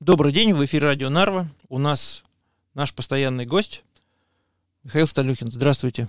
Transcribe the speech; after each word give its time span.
Добрый 0.00 0.32
день, 0.32 0.54
в 0.54 0.64
эфире 0.64 0.86
радио 0.86 1.10
Нарва. 1.10 1.46
У 1.68 1.78
нас 1.78 2.22
наш 2.72 2.94
постоянный 2.94 3.44
гость 3.44 3.84
Михаил 4.82 5.06
Сталюхин. 5.06 5.52
Здравствуйте. 5.52 6.08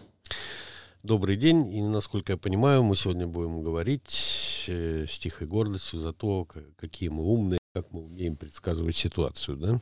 Добрый 1.03 1.35
день, 1.35 1.67
и 1.67 1.81
насколько 1.81 2.31
я 2.31 2.37
понимаю, 2.37 2.83
мы 2.83 2.95
сегодня 2.95 3.27
будем 3.27 3.61
говорить 3.61 4.63
э, 4.69 5.05
с 5.09 5.19
тихой 5.19 5.45
гордостью 5.45 5.99
за 5.99 6.13
то, 6.13 6.47
какие 6.77 7.09
мы 7.09 7.21
умные, 7.23 7.59
как 7.73 7.91
мы 7.91 8.05
умеем 8.05 8.37
предсказывать 8.37 8.95
ситуацию, 8.95 9.57
да? 9.57 9.81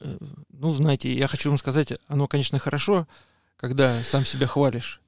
Э, 0.00 0.18
ну, 0.48 0.74
знаете, 0.74 1.14
я 1.14 1.28
хочу 1.28 1.48
вам 1.48 1.58
сказать, 1.58 1.92
оно, 2.08 2.26
конечно, 2.26 2.58
хорошо, 2.58 3.06
когда 3.54 4.02
сам 4.02 4.24
себя 4.24 4.48
хвалишь. 4.48 5.00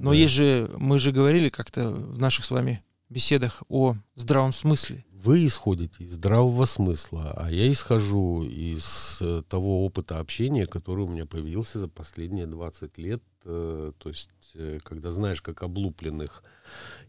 Но 0.00 0.12
да. 0.12 0.16
есть 0.16 0.32
же, 0.32 0.70
мы 0.78 0.98
же 0.98 1.12
говорили 1.12 1.50
как-то 1.50 1.90
в 1.90 2.18
наших 2.18 2.46
с 2.46 2.50
вами 2.50 2.82
беседах 3.08 3.62
о 3.68 3.96
здравом 4.14 4.52
смысле. 4.52 5.04
Вы 5.12 5.46
исходите 5.46 6.04
из 6.04 6.14
здравого 6.14 6.66
смысла, 6.66 7.32
а 7.36 7.50
я 7.50 7.70
исхожу 7.72 8.44
из 8.44 9.18
э, 9.20 9.42
того 9.48 9.84
опыта 9.84 10.18
общения, 10.18 10.66
который 10.66 11.04
у 11.04 11.08
меня 11.08 11.26
появился 11.26 11.80
за 11.80 11.88
последние 11.88 12.46
20 12.46 12.98
лет. 12.98 13.22
Э, 13.44 13.92
то 13.98 14.08
есть, 14.08 14.30
э, 14.54 14.78
когда 14.84 15.10
знаешь, 15.12 15.42
как 15.42 15.62
облупленных 15.62 16.44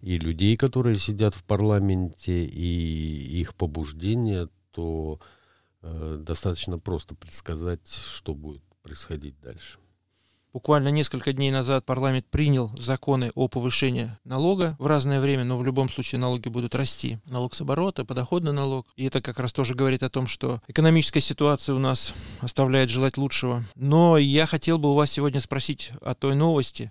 и 0.01 0.17
людей, 0.17 0.55
которые 0.55 0.97
сидят 0.97 1.35
в 1.35 1.43
парламенте, 1.43 2.45
и 2.45 3.39
их 3.39 3.55
побуждения, 3.55 4.49
то 4.71 5.19
достаточно 5.81 6.79
просто 6.79 7.15
предсказать, 7.15 7.87
что 7.87 8.33
будет 8.33 8.63
происходить 8.81 9.39
дальше. 9.41 9.77
Буквально 10.57 10.87
несколько 10.87 11.33
дней 11.33 11.51
назад 11.51 11.85
парламент 11.85 12.25
принял 12.31 12.71
законы 12.79 13.31
о 13.35 13.47
повышении 13.47 14.09
налога 14.23 14.75
в 14.79 14.87
разное 14.87 15.21
время, 15.21 15.43
но 15.43 15.55
в 15.55 15.63
любом 15.63 15.87
случае 15.87 16.17
налоги 16.17 16.49
будут 16.49 16.73
расти. 16.73 17.19
Налог 17.25 17.53
с 17.53 17.61
оборота, 17.61 18.05
подоходный 18.05 18.53
налог. 18.53 18.87
И 18.95 19.05
это 19.05 19.21
как 19.21 19.39
раз 19.39 19.53
тоже 19.53 19.75
говорит 19.75 20.01
о 20.01 20.09
том, 20.09 20.25
что 20.25 20.59
экономическая 20.67 21.21
ситуация 21.21 21.75
у 21.75 21.79
нас 21.79 22.11
оставляет 22.39 22.89
желать 22.89 23.17
лучшего. 23.17 23.65
Но 23.75 24.17
я 24.17 24.47
хотел 24.47 24.79
бы 24.79 24.89
у 24.89 24.95
вас 24.95 25.11
сегодня 25.11 25.41
спросить 25.41 25.91
о 26.01 26.15
той 26.15 26.33
новости. 26.33 26.89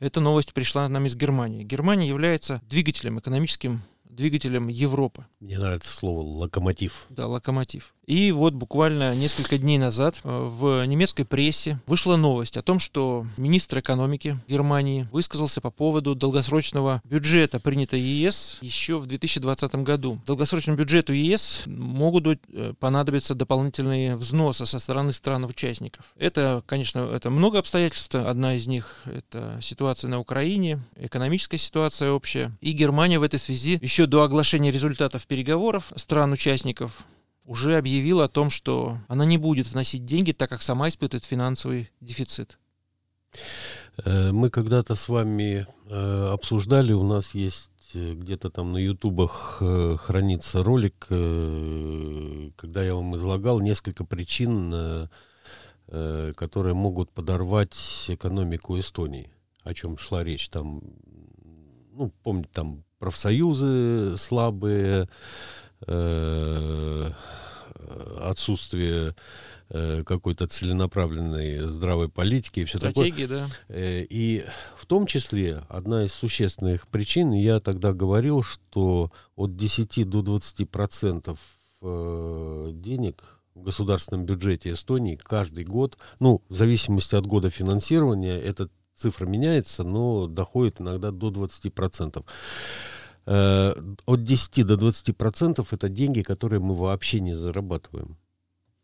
Эта 0.00 0.18
новость 0.18 0.52
пришла 0.52 0.88
нам 0.88 1.06
из 1.06 1.14
Германии. 1.14 1.62
Германия 1.62 2.08
является 2.08 2.62
двигателем, 2.68 3.20
экономическим 3.20 3.84
двигателем 4.14 4.68
Европы. 4.68 5.26
Мне 5.40 5.58
нравится 5.58 5.90
слово 5.90 6.20
локомотив. 6.20 7.06
Да, 7.10 7.26
локомотив. 7.26 7.94
И 8.06 8.32
вот 8.32 8.54
буквально 8.54 9.14
несколько 9.14 9.58
дней 9.58 9.78
назад 9.78 10.20
э, 10.24 10.28
в 10.28 10.84
немецкой 10.84 11.24
прессе 11.24 11.78
вышла 11.86 12.16
новость 12.16 12.56
о 12.56 12.62
том, 12.62 12.78
что 12.78 13.26
министр 13.36 13.78
экономики 13.78 14.38
Германии 14.46 15.08
высказался 15.10 15.60
по 15.60 15.70
поводу 15.70 16.14
долгосрочного 16.14 17.00
бюджета, 17.04 17.60
принятого 17.60 18.00
ЕС 18.00 18.58
еще 18.60 18.98
в 18.98 19.06
2020 19.06 19.74
году. 19.76 20.20
Долгосрочному 20.26 20.78
бюджету 20.78 21.12
ЕС 21.12 21.62
могут 21.66 22.26
э, 22.26 22.74
понадобиться 22.78 23.34
дополнительные 23.34 24.16
взносы 24.16 24.66
со 24.66 24.78
стороны 24.78 25.12
стран-участников. 25.12 26.12
Это, 26.16 26.62
конечно, 26.66 27.10
это 27.14 27.30
много 27.30 27.58
обстоятельств. 27.58 28.14
Одна 28.14 28.56
из 28.56 28.66
них— 28.66 29.02
это 29.04 29.58
ситуация 29.62 30.08
на 30.08 30.18
Украине, 30.18 30.80
экономическая 30.96 31.58
ситуация 31.58 32.10
общая. 32.10 32.52
И 32.60 32.72
Германия 32.72 33.18
в 33.18 33.22
этой 33.22 33.38
связи 33.38 33.78
еще 33.80 34.06
до 34.06 34.22
оглашения 34.22 34.70
результатов 34.70 35.26
переговоров 35.26 35.92
стран-участников 35.96 37.04
уже 37.44 37.76
объявила 37.76 38.24
о 38.24 38.28
том, 38.28 38.50
что 38.50 38.98
она 39.08 39.24
не 39.24 39.38
будет 39.38 39.66
вносить 39.68 40.04
деньги, 40.04 40.32
так 40.32 40.50
как 40.50 40.62
сама 40.62 40.88
испытывает 40.88 41.24
финансовый 41.24 41.90
дефицит. 42.00 42.58
Э, 44.04 44.32
мы 44.32 44.50
когда-то 44.50 44.94
с 44.94 45.08
вами 45.08 45.66
э, 45.88 46.30
обсуждали, 46.32 46.92
у 46.92 47.02
нас 47.02 47.34
есть 47.34 47.70
э, 47.94 48.14
где-то 48.14 48.50
там 48.50 48.72
на 48.72 48.78
ютубах 48.78 49.62
хранится 50.00 50.62
ролик, 50.62 51.06
когда 51.08 52.82
я 52.84 52.94
вам 52.94 53.16
излагал 53.16 53.60
несколько 53.60 54.04
причин, 54.04 55.08
которые 55.86 56.74
могут 56.74 57.10
подорвать 57.10 58.06
экономику 58.08 58.78
Эстонии. 58.78 59.30
О 59.62 59.74
чем 59.74 59.96
шла 59.98 60.24
речь 60.24 60.48
там, 60.48 60.82
ну, 61.92 62.12
помните, 62.22 62.48
там 62.52 62.84
профсоюзы 62.98 64.16
слабые, 64.16 65.08
отсутствие 68.20 69.14
э, 69.68 70.02
какой-то 70.04 70.46
целенаправленной 70.46 71.68
здравой 71.68 72.08
политики 72.08 72.60
и 72.60 72.64
все 72.64 72.78
Стратегии, 72.78 73.26
такое. 73.26 73.40
да. 73.40 73.46
Э, 73.68 74.06
и 74.08 74.44
в 74.76 74.86
том 74.86 75.06
числе 75.06 75.62
одна 75.68 76.04
из 76.04 76.12
существенных 76.12 76.88
причин, 76.88 77.32
я 77.32 77.60
тогда 77.60 77.92
говорил, 77.92 78.42
что 78.42 79.10
от 79.36 79.56
10 79.56 80.08
до 80.08 80.22
20 80.22 80.68
процентов 80.70 81.38
денег 81.82 83.22
в 83.54 83.62
государственном 83.62 84.24
бюджете 84.24 84.72
Эстонии 84.72 85.16
каждый 85.16 85.64
год, 85.64 85.98
ну, 86.18 86.40
в 86.48 86.56
зависимости 86.56 87.14
от 87.14 87.26
года 87.26 87.50
финансирования, 87.50 88.38
эта 88.40 88.70
цифра 88.94 89.26
меняется, 89.26 89.84
но 89.84 90.26
доходит 90.26 90.80
иногда 90.80 91.10
до 91.10 91.30
20 91.30 91.72
процентов. 91.72 92.24
Э, 93.26 93.74
от 94.06 94.22
10 94.22 94.66
до 94.66 94.76
20 94.76 95.16
процентов 95.16 95.72
это 95.72 95.88
деньги, 95.88 96.22
которые 96.22 96.60
мы 96.60 96.74
вообще 96.74 97.20
не 97.20 97.34
зарабатываем. 97.34 98.16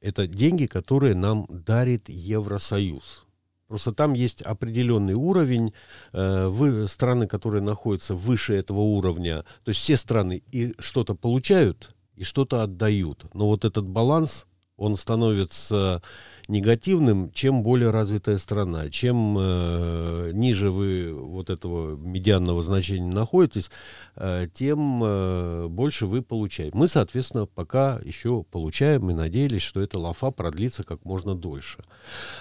Это 0.00 0.26
деньги, 0.26 0.66
которые 0.66 1.14
нам 1.14 1.46
дарит 1.48 2.08
Евросоюз. 2.08 3.26
Просто 3.68 3.92
там 3.92 4.14
есть 4.14 4.42
определенный 4.42 5.14
уровень, 5.14 5.72
э, 6.12 6.46
вы, 6.48 6.88
страны, 6.88 7.28
которые 7.28 7.62
находятся 7.62 8.14
выше 8.14 8.54
этого 8.54 8.80
уровня, 8.80 9.44
то 9.62 9.68
есть 9.68 9.80
все 9.80 9.96
страны 9.96 10.42
и 10.50 10.74
что-то 10.78 11.14
получают, 11.14 11.94
и 12.16 12.24
что-то 12.24 12.62
отдают. 12.62 13.26
Но 13.34 13.46
вот 13.46 13.64
этот 13.64 13.86
баланс, 13.86 14.46
он 14.76 14.96
становится 14.96 16.02
негативным, 16.50 17.30
чем 17.32 17.62
более 17.62 17.90
развитая 17.90 18.38
страна. 18.38 18.90
Чем 18.90 19.36
э, 19.38 20.30
ниже 20.34 20.70
вы 20.70 21.12
вот 21.14 21.48
этого 21.48 21.96
медианного 21.96 22.62
значения 22.62 23.10
находитесь, 23.10 23.70
э, 24.16 24.48
тем 24.52 25.02
э, 25.02 25.68
больше 25.68 26.06
вы 26.06 26.22
получаете. 26.22 26.76
Мы, 26.76 26.88
соответственно, 26.88 27.46
пока 27.46 28.00
еще 28.04 28.44
получаем 28.50 29.10
и 29.10 29.14
надеялись, 29.14 29.62
что 29.62 29.80
эта 29.80 29.98
лафа 29.98 30.30
продлится 30.30 30.82
как 30.82 31.04
можно 31.04 31.34
дольше. 31.34 31.78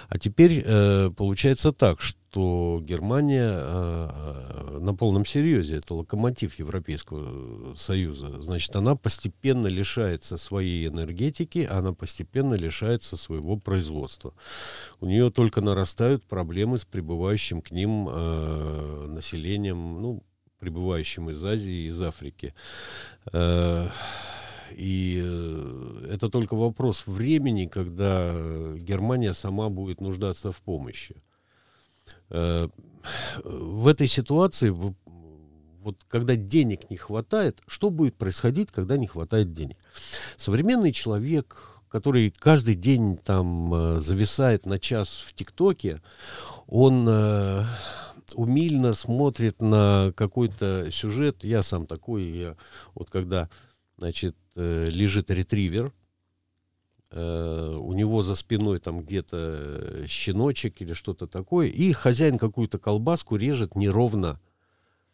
А 0.08 0.18
теперь 0.18 0.62
э, 0.64 1.10
получается 1.16 1.72
так, 1.72 2.00
что 2.00 2.19
что 2.30 2.80
Германия 2.80 3.50
э, 3.52 4.78
на 4.80 4.94
полном 4.94 5.24
серьезе, 5.24 5.78
это 5.78 5.94
локомотив 5.94 6.58
Европейского 6.60 7.74
Союза, 7.74 8.40
значит, 8.40 8.76
она 8.76 8.94
постепенно 8.94 9.66
лишается 9.66 10.36
своей 10.36 10.86
энергетики, 10.86 11.66
она 11.68 11.92
постепенно 11.92 12.54
лишается 12.54 13.16
своего 13.16 13.56
производства. 13.56 14.32
У 15.00 15.06
нее 15.06 15.30
только 15.30 15.60
нарастают 15.60 16.22
проблемы 16.24 16.78
с 16.78 16.84
прибывающим 16.84 17.62
к 17.62 17.72
ним 17.72 18.08
э, 18.08 19.06
населением, 19.08 20.00
ну, 20.00 20.22
прибывающим 20.60 21.30
из 21.30 21.44
Азии 21.44 21.88
из 21.88 22.00
Африки. 22.00 22.54
Э, 23.32 23.88
и 24.70 25.20
э, 25.20 26.10
это 26.12 26.30
только 26.30 26.54
вопрос 26.54 27.02
времени, 27.06 27.64
когда 27.64 28.32
Германия 28.76 29.34
сама 29.34 29.68
будет 29.68 30.00
нуждаться 30.00 30.52
в 30.52 30.60
помощи. 30.60 31.16
Э, 32.30 32.68
в 33.44 33.86
этой 33.88 34.06
ситуации, 34.06 34.70
вот 34.70 35.96
когда 36.08 36.36
денег 36.36 36.90
не 36.90 36.96
хватает, 36.96 37.60
что 37.66 37.90
будет 37.90 38.16
происходить, 38.16 38.70
когда 38.70 38.96
не 38.96 39.06
хватает 39.06 39.52
денег? 39.52 39.78
Современный 40.36 40.92
человек, 40.92 41.80
который 41.88 42.30
каждый 42.30 42.74
день 42.74 43.16
там 43.16 43.72
э, 43.72 44.00
зависает 44.00 44.66
на 44.66 44.78
час 44.78 45.24
в 45.26 45.34
ТикТоке, 45.34 46.02
он 46.66 47.06
э, 47.08 47.64
умильно 48.34 48.92
смотрит 48.92 49.60
на 49.62 50.12
какой-то 50.14 50.90
сюжет. 50.90 51.42
Я 51.42 51.62
сам 51.62 51.86
такой, 51.86 52.24
я, 52.24 52.56
вот 52.94 53.10
когда, 53.10 53.48
значит, 53.96 54.36
лежит 54.56 55.30
ретривер, 55.30 55.86
Э, 55.86 55.99
у 57.12 57.92
него 57.92 58.22
за 58.22 58.34
спиной 58.34 58.78
там 58.78 59.02
где-то 59.02 60.04
щеночек 60.06 60.80
или 60.80 60.92
что-то 60.92 61.26
такое, 61.26 61.66
и 61.66 61.92
хозяин 61.92 62.38
какую-то 62.38 62.78
колбаску 62.78 63.36
режет 63.36 63.74
неровно, 63.74 64.38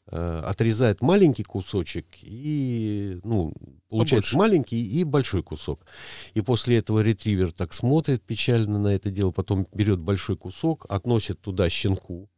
э, 0.08 0.43
отрезает 0.44 1.02
маленький 1.02 1.43
кусочек 1.43 2.06
и, 2.22 3.19
ну, 3.25 3.52
получается 3.88 4.32
Побольше. 4.32 4.37
маленький 4.37 4.87
и 4.87 5.04
большой 5.04 5.43
кусок. 5.43 5.87
И 6.34 6.43
после 6.43 6.78
этого 6.78 7.00
ретривер 7.00 7.52
так 7.52 7.72
смотрит 7.72 8.22
печально 8.22 8.78
на 8.78 8.88
это 8.88 9.10
дело, 9.10 9.31
потом 9.31 9.66
берет 9.72 9.99
большой 9.99 10.37
кусок, 10.37 10.87
относит 10.88 11.40
туда 11.40 11.70
щенку, 11.70 12.28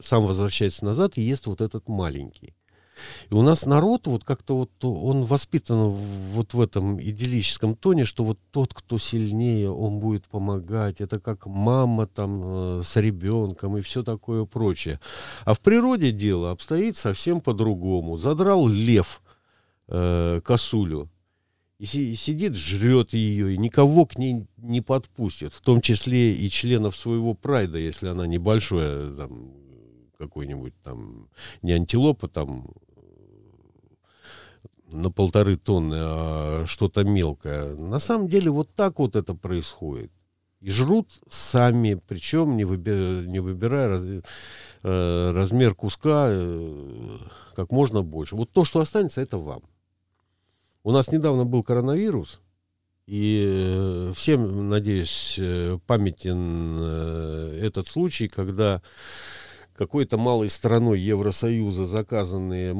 сам 0.00 0.26
возвращается 0.26 0.84
назад 0.84 1.16
и 1.16 1.22
ест 1.22 1.46
вот 1.46 1.60
этот 1.60 1.88
маленький. 1.88 2.54
И 3.30 3.34
у 3.34 3.42
нас 3.42 3.66
народ 3.66 4.06
вот 4.06 4.24
как-то 4.24 4.56
вот 4.56 4.84
он 4.84 5.24
воспитан 5.24 5.96
вот 6.32 6.54
в 6.54 6.60
этом 6.60 7.00
идиллическом 7.00 7.74
тоне, 7.74 8.04
что 8.04 8.24
вот 8.24 8.38
тот, 8.50 8.74
кто 8.74 8.98
сильнее, 8.98 9.70
он 9.70 9.98
будет 9.98 10.26
помогать. 10.26 11.00
Это 11.00 11.20
как 11.20 11.46
мама 11.46 12.06
там 12.06 12.42
э, 12.44 12.82
с 12.84 12.96
ребенком 12.96 13.76
и 13.78 13.80
все 13.80 14.02
такое 14.02 14.44
прочее. 14.44 15.00
А 15.44 15.54
в 15.54 15.60
природе 15.60 16.12
дело 16.12 16.50
обстоит 16.50 16.96
совсем 16.96 17.40
по-другому. 17.40 18.16
Задрал 18.16 18.68
лев 18.68 19.22
э, 19.88 20.40
косулю 20.44 21.08
и 21.80 21.86
сидит, 21.86 22.56
жрет 22.56 23.14
ее, 23.14 23.54
и 23.54 23.56
никого 23.58 24.04
к 24.04 24.18
ней 24.18 24.44
не 24.58 24.82
подпустит, 24.82 25.54
в 25.54 25.62
том 25.62 25.80
числе 25.80 26.34
и 26.34 26.50
членов 26.50 26.94
своего 26.94 27.32
прайда, 27.32 27.78
если 27.78 28.08
она 28.08 28.26
небольшая, 28.26 29.10
там, 29.16 29.50
какой-нибудь 30.20 30.74
там, 30.82 31.28
не 31.62 31.72
антилопа, 31.72 32.28
там, 32.28 32.66
на 34.92 35.10
полторы 35.10 35.56
тонны, 35.56 35.96
а 35.98 36.64
что-то 36.66 37.04
мелкое. 37.04 37.74
На 37.76 37.98
самом 37.98 38.28
деле 38.28 38.50
вот 38.50 38.74
так 38.74 38.98
вот 38.98 39.16
это 39.16 39.34
происходит. 39.34 40.12
И 40.60 40.70
жрут 40.70 41.08
сами, 41.30 41.98
причем 42.06 42.56
не, 42.56 42.64
выби, 42.64 43.24
не 43.26 43.40
выбирая 43.40 43.88
раз, 43.88 44.04
э, 44.04 45.30
размер 45.32 45.74
куска 45.74 46.26
э, 46.28 47.18
как 47.54 47.72
можно 47.72 48.02
больше. 48.02 48.36
Вот 48.36 48.50
то, 48.52 48.64
что 48.64 48.80
останется, 48.80 49.22
это 49.22 49.38
вам. 49.38 49.62
У 50.82 50.92
нас 50.92 51.10
недавно 51.12 51.46
был 51.46 51.62
коронавирус, 51.62 52.40
и 53.06 53.42
э, 53.42 54.12
всем, 54.14 54.68
надеюсь, 54.68 55.36
э, 55.38 55.78
памятен 55.86 56.78
э, 56.78 57.60
этот 57.62 57.88
случай, 57.88 58.28
когда 58.28 58.82
какой-то 59.74 60.18
малой 60.18 60.50
страной 60.50 61.00
Евросоюза 61.00 61.86
заказанные 61.86 62.74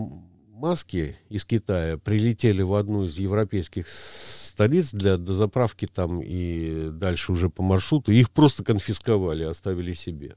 маски 0.60 1.16
из 1.28 1.44
Китая 1.44 1.96
прилетели 1.96 2.62
в 2.62 2.74
одну 2.74 3.04
из 3.04 3.18
европейских 3.18 3.88
столиц 3.88 4.92
для 4.92 5.16
дозаправки 5.16 5.86
там 5.86 6.20
и 6.22 6.90
дальше 6.90 7.32
уже 7.32 7.48
по 7.48 7.62
маршруту. 7.62 8.12
Их 8.12 8.30
просто 8.30 8.62
конфисковали, 8.62 9.44
оставили 9.44 9.94
себе. 9.94 10.36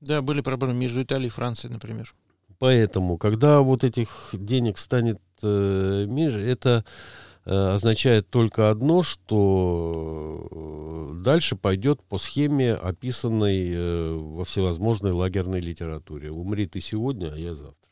Да, 0.00 0.22
были 0.22 0.40
проблемы 0.40 0.74
между 0.74 1.02
Италией 1.02 1.28
и 1.28 1.30
Францией, 1.30 1.72
например. 1.72 2.14
Поэтому, 2.58 3.16
когда 3.16 3.60
вот 3.60 3.84
этих 3.84 4.30
денег 4.32 4.78
станет 4.78 5.20
э, 5.42 6.06
меньше, 6.06 6.40
это 6.40 6.84
означает 7.44 8.28
только 8.28 8.70
одно, 8.70 9.02
что 9.02 10.48
э, 10.50 11.22
дальше 11.22 11.56
пойдет 11.56 12.02
по 12.02 12.18
схеме, 12.18 12.72
описанной 12.72 13.72
э, 13.72 14.12
во 14.14 14.44
всевозможной 14.44 15.12
лагерной 15.12 15.60
литературе. 15.60 16.30
Умри 16.30 16.66
ты 16.66 16.80
сегодня, 16.80 17.32
а 17.32 17.36
я 17.36 17.54
завтра. 17.54 17.90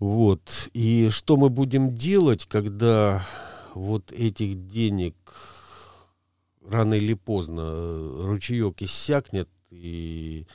Вот. 0.00 0.68
И 0.72 1.10
что 1.10 1.36
мы 1.36 1.50
будем 1.50 1.94
делать, 1.94 2.46
когда 2.46 3.24
вот 3.74 4.12
этих 4.12 4.66
денег 4.66 5.14
рано 6.66 6.94
или 6.94 7.14
поздно 7.14 7.62
э, 7.64 8.20
ручеек 8.24 8.82
иссякнет 8.82 9.48
и 9.70 10.46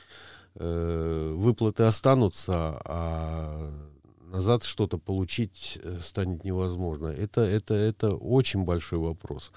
э, 0.56 1.34
выплаты 1.36 1.84
останутся, 1.84 2.80
а 2.84 3.72
назад 4.30 4.64
что-то 4.64 4.98
получить 4.98 5.78
э, 5.82 5.98
станет 6.00 6.44
невозможно. 6.44 7.08
Это, 7.08 7.42
это, 7.42 7.74
это 7.74 8.14
очень 8.14 8.64
большой 8.64 8.98
вопрос. 8.98 9.52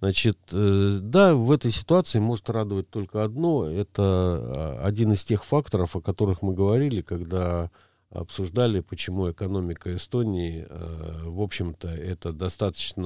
Значит, 0.00 0.38
э, 0.52 0.98
да, 1.00 1.34
в 1.34 1.50
этой 1.50 1.70
ситуации 1.70 2.18
может 2.18 2.50
радовать 2.50 2.90
только 2.90 3.24
одно. 3.24 3.66
Это 3.66 4.02
а, 4.02 4.78
один 4.80 5.12
из 5.12 5.24
тех 5.24 5.44
факторов, 5.44 5.96
о 5.96 6.00
которых 6.00 6.42
мы 6.42 6.54
говорили, 6.54 7.00
когда 7.00 7.70
обсуждали, 8.10 8.80
почему 8.80 9.30
экономика 9.30 9.94
Эстонии, 9.94 10.66
э, 10.68 11.22
в 11.24 11.40
общем-то, 11.40 11.88
это 11.88 12.32
достаточно 12.32 13.00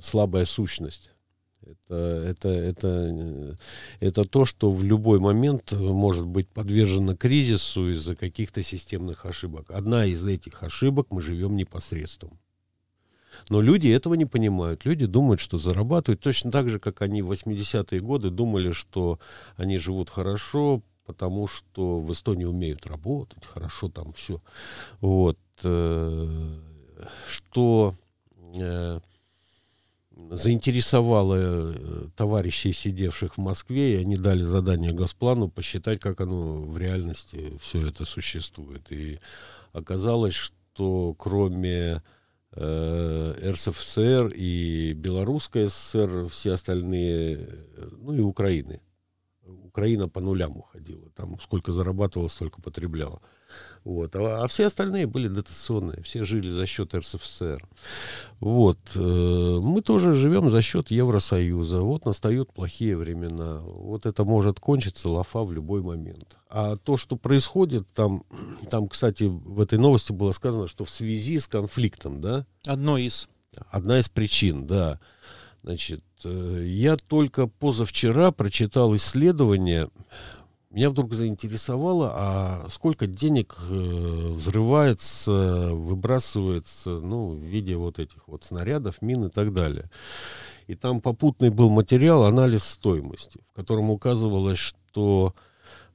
слабая 0.00 0.44
сущность. 0.44 1.11
Это, 1.64 1.94
это, 1.94 2.48
это, 2.48 3.56
это 4.00 4.24
то, 4.24 4.44
что 4.44 4.70
в 4.70 4.82
любой 4.82 5.20
момент 5.20 5.72
может 5.72 6.26
быть 6.26 6.48
подвержено 6.48 7.16
кризису 7.16 7.90
из-за 7.90 8.16
каких-то 8.16 8.62
системных 8.62 9.26
ошибок. 9.26 9.70
Одна 9.70 10.04
из 10.06 10.26
этих 10.26 10.62
ошибок 10.62 11.08
мы 11.10 11.22
живем 11.22 11.56
непосредством. 11.56 12.38
Но 13.48 13.60
люди 13.60 13.88
этого 13.88 14.14
не 14.14 14.26
понимают. 14.26 14.84
Люди 14.84 15.06
думают, 15.06 15.40
что 15.40 15.56
зарабатывают 15.56 16.20
точно 16.20 16.50
так 16.50 16.68
же, 16.68 16.78
как 16.78 17.02
они 17.02 17.22
в 17.22 17.32
80-е 17.32 18.00
годы 18.00 18.30
думали, 18.30 18.72
что 18.72 19.18
они 19.56 19.78
живут 19.78 20.10
хорошо, 20.10 20.82
потому 21.06 21.46
что 21.46 22.00
в 22.00 22.12
Эстонии 22.12 22.44
умеют 22.44 22.86
работать, 22.86 23.44
хорошо 23.44 23.88
там 23.88 24.12
все. 24.12 24.40
Вот. 25.00 25.38
Э, 25.64 26.58
что 27.28 27.94
э, 28.58 29.00
заинтересовало 30.30 31.36
э, 31.38 32.08
товарищей, 32.16 32.72
сидевших 32.72 33.36
в 33.36 33.40
Москве, 33.40 33.94
и 33.94 34.00
они 34.00 34.16
дали 34.16 34.42
задание 34.42 34.92
Госплану 34.92 35.48
посчитать, 35.48 36.00
как 36.00 36.20
оно 36.20 36.62
в 36.62 36.78
реальности 36.78 37.58
все 37.60 37.86
это 37.88 38.04
существует. 38.04 38.90
И 38.92 39.18
оказалось, 39.72 40.34
что 40.34 41.14
кроме 41.18 42.00
РСФСР 42.54 44.32
и 44.36 44.92
Белорусской 44.92 45.68
ССР, 45.68 46.28
все 46.28 46.52
остальные, 46.52 47.48
ну 47.92 48.12
и 48.12 48.20
Украины, 48.20 48.82
Украина 49.46 50.08
по 50.08 50.20
нулям 50.20 50.58
уходила. 50.58 51.08
Там 51.10 51.40
сколько 51.40 51.72
зарабатывала, 51.72 52.28
столько 52.28 52.60
потребляла. 52.60 53.20
Вот. 53.84 54.14
А, 54.14 54.44
а 54.44 54.46
все 54.46 54.66
остальные 54.66 55.06
были 55.06 55.28
дотационные. 55.28 56.02
Все 56.02 56.24
жили 56.24 56.48
за 56.48 56.66
счет 56.66 56.94
РСФСР. 56.94 57.62
Вот. 58.40 58.78
Э, 58.94 59.58
мы 59.60 59.82
тоже 59.82 60.14
живем 60.14 60.50
за 60.50 60.62
счет 60.62 60.90
Евросоюза. 60.90 61.80
Вот 61.80 62.04
настают 62.04 62.52
плохие 62.52 62.96
времена. 62.96 63.58
Вот 63.60 64.06
это 64.06 64.24
может 64.24 64.60
кончиться 64.60 65.08
лафа 65.08 65.42
в 65.42 65.52
любой 65.52 65.82
момент. 65.82 66.36
А 66.48 66.76
то, 66.76 66.96
что 66.96 67.16
происходит 67.16 67.86
там, 67.94 68.24
там, 68.70 68.88
кстати, 68.88 69.24
в 69.24 69.60
этой 69.60 69.78
новости 69.78 70.12
было 70.12 70.32
сказано, 70.32 70.68
что 70.68 70.84
в 70.84 70.90
связи 70.90 71.40
с 71.40 71.46
конфликтом, 71.46 72.20
да? 72.20 72.46
Одно 72.64 72.98
из. 72.98 73.28
Одна 73.70 73.98
из 73.98 74.08
причин, 74.08 74.66
да. 74.66 75.00
Значит, 75.62 76.02
э, 76.24 76.64
я 76.66 76.96
только 76.96 77.46
позавчера 77.46 78.32
прочитал 78.32 78.94
исследование. 78.96 79.88
Меня 80.72 80.90
вдруг 80.90 81.14
заинтересовало, 81.14 82.10
а 82.14 82.66
сколько 82.70 83.06
денег 83.06 83.56
э, 83.70 84.32
взрывается, 84.34 85.70
выбрасывается, 85.72 86.90
ну, 87.00 87.34
в 87.34 87.38
виде 87.38 87.76
вот 87.76 87.98
этих 87.98 88.26
вот 88.26 88.44
снарядов, 88.44 89.02
мин 89.02 89.26
и 89.26 89.30
так 89.30 89.52
далее. 89.52 89.90
И 90.66 90.74
там 90.74 91.00
попутный 91.00 91.50
был 91.50 91.70
материал, 91.70 92.24
анализ 92.24 92.64
стоимости, 92.64 93.40
в 93.52 93.56
котором 93.56 93.90
указывалось, 93.90 94.58
что 94.58 95.34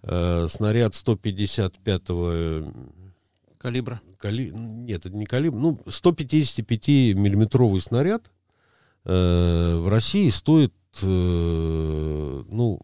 э, 0.04 0.48
снаряд 0.48 0.94
155-го 0.94 2.72
калибра. 3.58 4.00
Кали... 4.20 4.52
Нет, 4.52 5.06
это 5.06 5.16
не 5.16 5.26
калибр. 5.26 5.58
Ну, 5.58 5.80
155-миллиметровый 5.86 7.82
снаряд 7.82 8.32
Э, 9.10 9.78
в 9.78 9.88
России 9.88 10.28
стоит, 10.28 10.74
э, 11.02 12.44
ну, 12.50 12.80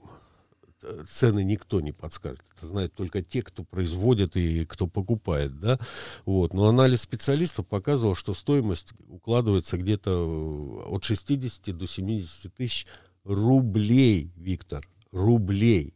цены 1.10 1.44
никто 1.44 1.82
не 1.82 1.92
подскажет. 1.92 2.44
Это 2.58 2.66
знают 2.66 2.94
только 2.94 3.22
те, 3.22 3.42
кто 3.42 3.64
производит 3.64 4.36
и 4.36 4.66
кто 4.66 4.88
покупает, 4.88 5.60
да. 5.60 5.80
Вот. 6.26 6.54
Но 6.54 6.68
анализ 6.68 7.02
специалистов 7.02 7.68
показывал, 7.68 8.16
что 8.16 8.34
стоимость 8.34 8.94
укладывается 9.10 9.78
где-то 9.78 10.86
от 10.88 11.04
60 11.04 11.78
до 11.78 11.88
70 11.88 12.54
тысяч 12.54 12.86
рублей, 13.24 14.32
Виктор, 14.36 14.86
рублей. 15.12 15.94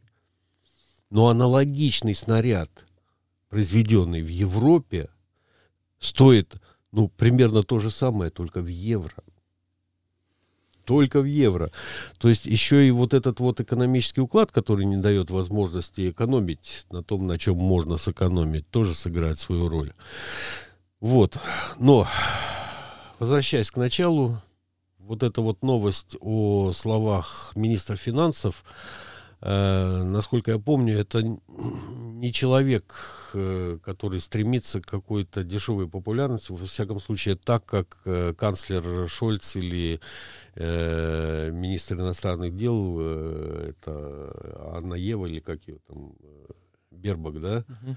Но 1.10 1.28
аналогичный 1.28 2.14
снаряд, 2.14 2.70
произведенный 3.48 4.22
в 4.22 4.28
Европе, 4.28 5.08
стоит, 5.98 6.60
ну, 6.92 7.08
примерно 7.08 7.62
то 7.62 7.78
же 7.78 7.90
самое, 7.90 8.30
только 8.30 8.60
в 8.60 8.66
евро 8.66 9.24
только 10.88 11.20
в 11.20 11.26
евро. 11.26 11.70
То 12.16 12.30
есть 12.30 12.46
еще 12.46 12.88
и 12.88 12.90
вот 12.90 13.12
этот 13.12 13.40
вот 13.40 13.60
экономический 13.60 14.22
уклад, 14.22 14.50
который 14.50 14.86
не 14.86 14.96
дает 14.96 15.30
возможности 15.30 16.10
экономить 16.10 16.86
на 16.90 17.02
том, 17.02 17.26
на 17.26 17.38
чем 17.38 17.56
можно 17.56 17.98
сэкономить, 17.98 18.66
тоже 18.70 18.94
сыграет 18.94 19.38
свою 19.38 19.68
роль. 19.68 19.92
Вот. 21.00 21.36
Но, 21.78 22.08
возвращаясь 23.18 23.70
к 23.70 23.76
началу, 23.76 24.38
вот 24.98 25.22
эта 25.22 25.42
вот 25.42 25.62
новость 25.62 26.16
о 26.20 26.72
словах 26.72 27.52
министра 27.54 27.96
финансов, 27.96 28.64
э, 29.42 30.02
насколько 30.04 30.52
я 30.52 30.58
помню, 30.58 30.98
это 30.98 31.22
не 31.22 32.32
человек, 32.32 32.94
э, 33.34 33.78
который 33.84 34.20
стремится 34.20 34.80
к 34.80 34.86
какой-то 34.86 35.44
дешевой 35.44 35.88
популярности, 35.88 36.52
во 36.52 36.66
всяком 36.66 37.00
случае, 37.00 37.36
так 37.36 37.64
как 37.64 37.98
э, 38.04 38.34
канцлер 38.36 39.08
Шольц 39.08 39.56
или 39.56 40.00
э, 40.58 41.50
министр 41.50 41.96
иностранных 41.96 42.56
дел, 42.56 42.96
э, 43.00 43.70
это 43.70 44.74
Анна 44.76 44.94
Ева 44.94 45.26
или 45.26 45.40
как 45.40 45.66
ее 45.68 45.78
там, 45.86 46.14
э, 46.20 46.46
Бербак, 46.90 47.40
да, 47.40 47.64
uh 47.68 47.96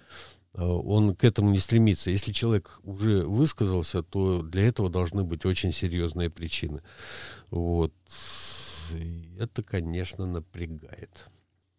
он 0.53 1.15
к 1.15 1.23
этому 1.23 1.49
не 1.49 1.59
стремится. 1.59 2.09
Если 2.09 2.33
человек 2.33 2.81
уже 2.83 3.23
высказался, 3.25 4.03
то 4.03 4.41
для 4.41 4.63
этого 4.67 4.89
должны 4.89 5.23
быть 5.23 5.45
очень 5.45 5.71
серьезные 5.71 6.29
причины. 6.29 6.81
Вот. 7.51 7.93
Это, 9.39 9.63
конечно, 9.63 10.25
напрягает. 10.25 11.29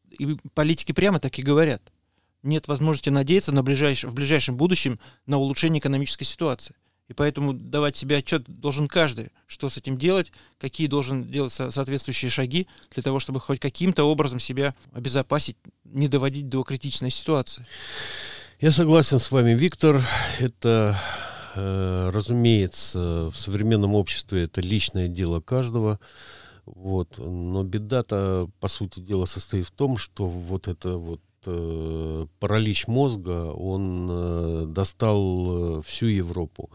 И 0.09 0.39
политики 0.55 0.93
прямо 0.93 1.21
так 1.21 1.39
и 1.39 1.43
говорят 1.43 1.93
нет 2.43 2.69
возможности 2.69 3.11
надеяться 3.11 3.53
на 3.53 3.63
ближайшем, 3.63 4.11
в 4.11 4.15
ближайшем 4.15 4.57
будущем 4.57 4.99
на 5.27 5.39
улучшение 5.39 5.81
экономической 5.81 6.25
ситуации. 6.25 6.75
И 7.09 7.15
поэтому 7.15 7.53
давать 7.53 7.97
себе 7.97 8.17
отчет 8.17 8.45
должен 8.47 8.89
каждый, 8.89 9.31
что 9.47 9.69
с 9.69 9.77
этим 9.77 9.99
делать, 9.99 10.33
какие 10.59 10.87
должен 10.87 11.25
делать 11.31 11.53
соответствующие 11.53 12.31
шаги 12.31 12.69
для 12.95 13.03
того, 13.03 13.21
чтобы 13.21 13.41
хоть 13.41 13.61
каким-то 13.61 14.05
образом 14.05 14.39
себя 14.39 14.75
обезопасить, 14.93 15.57
не 15.85 16.09
доводить 16.09 16.49
до 16.49 16.63
критичной 16.63 17.11
ситуации. 17.11 17.67
Я 18.61 18.71
согласен 18.71 19.19
с 19.19 19.31
вами, 19.31 19.55
Виктор. 19.55 20.01
Это, 20.39 20.97
э, 21.57 22.11
разумеется, 22.13 23.31
в 23.31 23.37
современном 23.37 23.95
обществе 23.95 24.45
это 24.45 24.61
личное 24.61 25.09
дело 25.09 25.41
каждого. 25.41 25.99
Вот. 26.65 27.19
Но 27.19 27.65
беда-то, 27.65 28.49
по 28.61 28.69
сути 28.69 29.01
дела, 29.01 29.27
состоит 29.27 29.67
в 29.67 29.73
том, 29.73 29.97
что 29.97 30.29
вот 30.29 30.69
это 30.69 30.97
вот 30.97 31.21
э, 31.47 32.27
паралич 32.39 32.87
мозга, 32.87 33.53
он 33.53 34.09
э, 34.11 34.65
достал 34.67 35.79
э, 35.79 35.83
всю 35.83 36.07
Европу. 36.07 36.71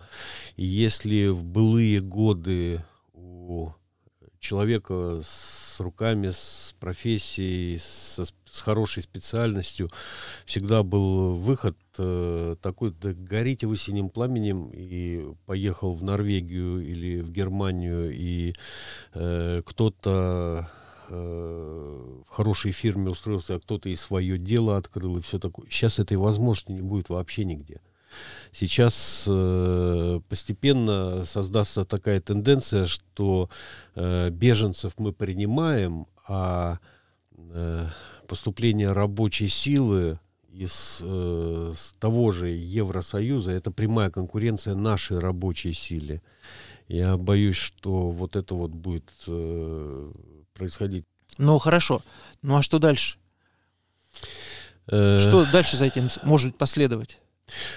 И 0.56 0.66
если 0.66 1.28
в 1.28 1.44
былые 1.44 2.02
годы 2.02 2.84
у 3.14 3.70
человека 4.40 5.22
с 5.24 5.80
руками, 5.80 6.32
с 6.32 6.76
профессией, 6.80 7.78
со, 7.80 8.26
с 8.26 8.62
хорошей 8.62 9.04
специальностью 9.04 9.90
всегда 10.46 10.84
был 10.84 11.36
выход 11.36 11.78
такой, 12.62 12.92
да 12.92 13.14
горите 13.14 13.66
вы 13.66 13.76
синим 13.76 14.10
пламенем, 14.10 14.70
и 14.72 15.34
поехал 15.48 15.96
в 15.96 16.04
Норвегию 16.04 16.80
или 16.80 17.22
в 17.22 17.32
Германию, 17.32 18.12
и 18.14 18.54
э, 19.14 19.62
кто-то 19.66 20.70
э, 21.10 22.22
в 22.26 22.30
хорошей 22.30 22.72
фирме 22.72 23.10
устроился, 23.10 23.56
а 23.56 23.60
кто-то 23.60 23.90
и 23.90 23.96
свое 23.96 24.38
дело 24.38 24.78
открыл, 24.78 25.18
и 25.18 25.22
все 25.22 25.40
такое. 25.40 25.68
Сейчас 25.70 26.00
этой 26.00 26.18
возможности 26.18 26.72
не 26.72 26.82
будет 26.82 27.10
вообще 27.10 27.46
нигде. 27.46 27.82
Сейчас 28.52 29.26
э, 29.28 30.20
постепенно 30.30 31.26
создастся 31.26 31.86
такая 31.86 32.22
тенденция, 32.22 32.88
что 32.88 33.50
э, 33.96 34.30
беженцев 34.30 34.94
мы 34.98 35.14
принимаем, 35.14 36.08
а 36.28 36.80
э, 37.38 37.86
поступление 38.28 38.92
рабочей 38.92 39.48
силы 39.48 40.20
из 40.52 41.02
э, 41.04 41.74
того 42.00 42.32
же 42.32 42.50
Евросоюза 42.50 43.52
это 43.52 43.72
прямая 43.72 44.10
конкуренция 44.10 44.74
нашей 44.74 45.20
рабочей 45.20 45.74
силе. 45.74 46.22
Я 46.88 47.18
боюсь, 47.18 47.58
что 47.58 48.10
вот 48.12 48.36
это 48.36 48.56
вот 48.56 48.72
будет 48.72 49.12
э, 49.28 50.12
происходить. 50.58 51.06
Ну 51.38 51.58
хорошо. 51.60 52.02
Ну 52.42 52.58
а 52.58 52.62
что 52.62 52.80
дальше? 52.80 53.18
Э... 54.88 55.20
Что 55.20 55.46
дальше 55.46 55.78
за 55.78 55.86
этим 55.86 56.10
может 56.24 56.58
последовать? 56.58 57.20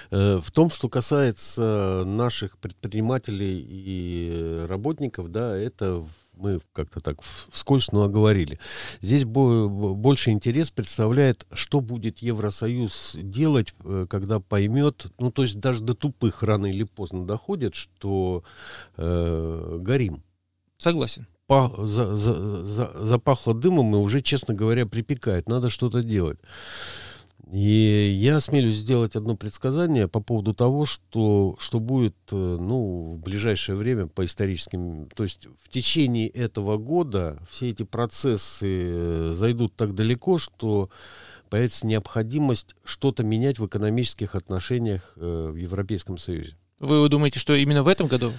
Э, 0.09 0.39
в 0.43 0.51
том, 0.51 0.69
что 0.69 0.89
касается 0.89 2.03
наших 2.05 2.57
предпринимателей 2.57 3.65
и 3.67 4.65
работников, 4.67 5.31
да, 5.31 5.57
это 5.57 6.05
мы 6.33 6.59
как-то 6.73 6.99
так 6.99 7.19
вскользь, 7.49 7.91
но 7.91 8.03
оговорили. 8.03 8.59
Здесь 8.99 9.25
больше 9.25 10.31
интерес 10.31 10.71
представляет, 10.71 11.45
что 11.53 11.81
будет 11.81 12.19
Евросоюз 12.19 13.15
делать, 13.21 13.73
э, 13.83 14.07
когда 14.09 14.39
поймет, 14.39 15.07
ну 15.19 15.31
то 15.31 15.43
есть 15.43 15.59
даже 15.59 15.81
до 15.83 15.93
тупых 15.93 16.43
рано 16.43 16.65
или 16.65 16.83
поздно 16.83 17.25
доходит, 17.25 17.75
что 17.75 18.43
э, 18.97 19.77
горим. 19.81 20.23
Согласен. 20.77 21.27
Па, 21.51 21.69
за, 21.77 22.15
за, 22.15 22.63
за, 22.63 22.91
запахло 23.05 23.53
дымом 23.53 23.93
и 23.93 23.97
уже, 23.97 24.21
честно 24.21 24.53
говоря, 24.53 24.85
припекает. 24.85 25.49
Надо 25.49 25.69
что-то 25.69 26.01
делать. 26.01 26.39
И 27.51 28.17
я 28.21 28.37
осмелюсь 28.37 28.77
сделать 28.77 29.17
одно 29.17 29.35
предсказание 29.35 30.07
по 30.07 30.21
поводу 30.21 30.53
того, 30.53 30.85
что, 30.85 31.57
что 31.59 31.81
будет 31.81 32.15
э, 32.31 32.35
ну, 32.37 33.15
в 33.15 33.19
ближайшее 33.19 33.75
время 33.75 34.07
по 34.07 34.23
историческим... 34.23 35.09
То 35.13 35.23
есть 35.23 35.49
в 35.61 35.67
течение 35.67 36.29
этого 36.29 36.77
года 36.77 37.37
все 37.49 37.71
эти 37.71 37.83
процессы 37.83 38.67
э, 38.71 39.31
зайдут 39.33 39.75
так 39.75 39.93
далеко, 39.93 40.37
что 40.37 40.89
появится 41.49 41.85
необходимость 41.85 42.75
что-то 42.85 43.25
менять 43.25 43.59
в 43.59 43.65
экономических 43.65 44.35
отношениях 44.35 45.15
э, 45.17 45.49
в 45.51 45.57
Европейском 45.57 46.17
Союзе. 46.17 46.55
Вы 46.79 47.09
думаете, 47.09 47.39
что 47.39 47.53
именно 47.55 47.83
в 47.83 47.89
этом 47.89 48.07
году? 48.07 48.31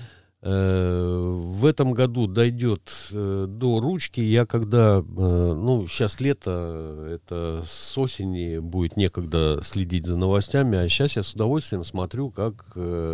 Э, 0.45 1.35
в 1.37 1.65
этом 1.65 1.93
году 1.93 2.27
дойдет 2.27 2.93
э, 3.13 3.47
до 3.49 3.79
ручки. 3.79 4.21
Я 4.21 4.45
когда, 4.45 4.99
э, 4.99 5.03
ну, 5.05 5.87
сейчас 5.87 6.19
лето, 6.21 7.07
это 7.09 7.63
с 7.65 7.97
осени 7.97 8.59
будет 8.59 8.97
некогда 8.97 9.61
следить 9.63 10.05
за 10.07 10.17
новостями, 10.17 10.79
а 10.79 10.89
сейчас 10.89 11.15
я 11.15 11.23
с 11.23 11.33
удовольствием 11.35 11.85
смотрю, 11.85 12.31
как 12.31 12.73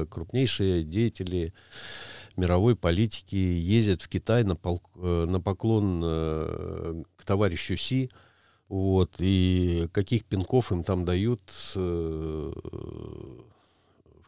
крупнейшие 0.09 0.83
деятели 0.85 1.53
мировой 2.37 2.77
политики 2.77 3.37
ездят 3.37 4.01
в 4.01 4.09
Китай 4.09 4.45
на, 4.45 4.57
пол, 4.57 4.81
на 4.95 5.39
поклон 5.41 6.01
к 6.01 7.25
товарищу 7.27 7.77
Си, 7.77 8.11
вот, 8.69 9.17
и 9.19 9.89
каких 9.93 10.25
пинков 10.25 10.73
им 10.73 10.83
там 10.85 11.05
дают, 11.05 11.41
в 11.75 12.55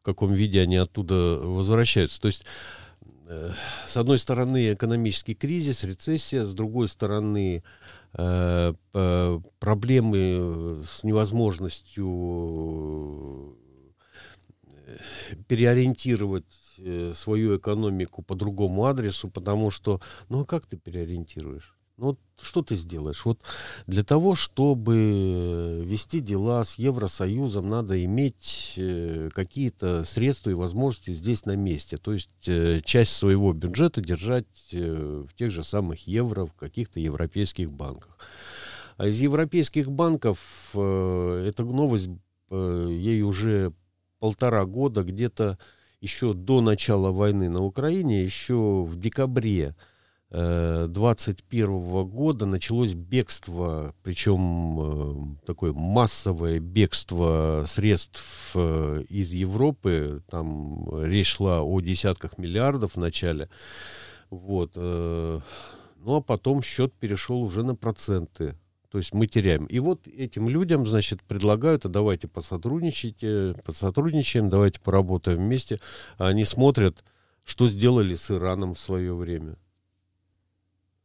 каком 0.02 0.34
виде 0.34 0.60
они 0.60 0.76
оттуда 0.76 1.38
возвращаются. 1.42 2.20
То 2.20 2.26
есть 2.26 2.44
с 3.86 3.96
одной 3.96 4.18
стороны 4.18 4.74
экономический 4.74 5.34
кризис, 5.34 5.84
рецессия, 5.84 6.44
с 6.44 6.52
другой 6.52 6.88
стороны 6.88 7.62
э, 8.14 8.74
проблемы 9.58 10.82
с 10.84 11.04
невозможностью 11.04 13.56
э, 14.86 14.96
переориентировать 15.46 16.44
э, 16.78 17.12
свою 17.14 17.56
экономику 17.56 18.22
по 18.22 18.34
другому 18.34 18.86
адресу, 18.86 19.28
потому 19.28 19.70
что, 19.70 20.00
ну 20.28 20.40
а 20.40 20.44
как 20.44 20.66
ты 20.66 20.76
переориентируешь? 20.76 21.76
Ну, 22.00 22.16
что 22.40 22.62
ты 22.62 22.76
сделаешь? 22.76 23.26
Вот 23.26 23.40
для 23.86 24.02
того, 24.02 24.34
чтобы 24.34 25.82
вести 25.84 26.20
дела 26.20 26.64
с 26.64 26.76
Евросоюзом, 26.78 27.68
надо 27.68 28.02
иметь 28.02 28.72
э, 28.78 29.28
какие-то 29.34 30.04
средства 30.04 30.48
и 30.48 30.54
возможности 30.54 31.12
здесь 31.12 31.44
на 31.44 31.56
месте. 31.56 31.98
То 31.98 32.14
есть 32.14 32.30
э, 32.46 32.80
часть 32.86 33.12
своего 33.12 33.52
бюджета 33.52 34.00
держать 34.00 34.46
э, 34.72 35.26
в 35.28 35.34
тех 35.34 35.50
же 35.50 35.62
самых 35.62 36.06
евро, 36.06 36.46
в 36.46 36.54
каких-то 36.54 37.00
европейских 37.00 37.70
банках. 37.70 38.16
А 38.96 39.06
из 39.06 39.20
европейских 39.20 39.90
банков 39.90 40.38
эта 40.72 41.64
новость, 41.64 42.08
ей 42.50 43.22
уже 43.22 43.74
полтора 44.18 44.64
года, 44.64 45.02
где-то 45.02 45.58
еще 46.00 46.32
до 46.32 46.62
начала 46.62 47.10
войны 47.10 47.50
на 47.50 47.62
Украине, 47.62 48.24
еще 48.24 48.84
в 48.84 48.98
декабре 48.98 49.74
2021 50.30 52.04
года 52.06 52.46
началось 52.46 52.94
бегство, 52.94 53.96
причем 54.04 54.78
э, 54.78 55.36
такое 55.44 55.72
массовое 55.72 56.60
бегство 56.60 57.64
средств 57.66 58.52
э, 58.54 59.02
из 59.08 59.32
Европы. 59.32 60.22
Там 60.30 61.02
речь 61.02 61.34
шла 61.34 61.62
о 61.62 61.80
десятках 61.80 62.38
миллиардов 62.38 62.92
в 62.92 62.96
начале. 62.98 63.48
Вот. 64.30 64.74
Э, 64.76 65.40
ну 65.96 66.14
а 66.14 66.20
потом 66.20 66.62
счет 66.62 66.92
перешел 66.94 67.42
уже 67.42 67.64
на 67.64 67.74
проценты. 67.74 68.56
То 68.92 68.98
есть 68.98 69.12
мы 69.12 69.26
теряем. 69.26 69.66
И 69.66 69.80
вот 69.80 70.06
этим 70.06 70.48
людям, 70.48 70.86
значит, 70.86 71.22
предлагают, 71.24 71.86
а 71.86 71.88
давайте 71.88 72.28
посотрудничайте, 72.28 73.56
посотрудничаем, 73.64 74.48
давайте 74.48 74.78
поработаем 74.78 75.38
вместе. 75.38 75.80
А 76.18 76.28
они 76.28 76.44
смотрят, 76.44 77.04
что 77.44 77.66
сделали 77.66 78.14
с 78.14 78.30
Ираном 78.30 78.74
в 78.74 78.80
свое 78.80 79.12
время 79.12 79.56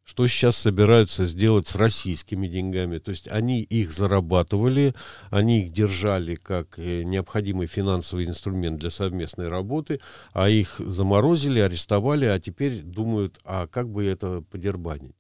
что 0.06 0.28
сейчас 0.28 0.56
собираются 0.56 1.26
сделать 1.26 1.68
с 1.68 1.76
российскими 1.76 2.48
деньгами. 2.48 3.00
То 3.00 3.10
есть 3.10 3.28
они 3.28 3.64
их 3.64 3.92
зарабатывали, 3.92 4.94
они 5.32 5.64
их 5.64 5.74
держали 5.74 6.36
как 6.36 6.78
э, 6.78 7.04
необходимый 7.04 7.66
финансовый 7.66 8.26
инструмент 8.26 8.80
для 8.80 8.92
совместной 8.92 9.48
работы, 9.48 10.00
а 10.32 10.48
их 10.48 10.76
заморозили, 10.78 11.60
арестовали, 11.60 12.26
а 12.26 12.40
теперь 12.40 12.84
думают, 12.84 13.40
а 13.44 13.66
как 13.66 13.90
бы 13.90 14.06
это 14.06 14.42
подербанить. 14.52 15.16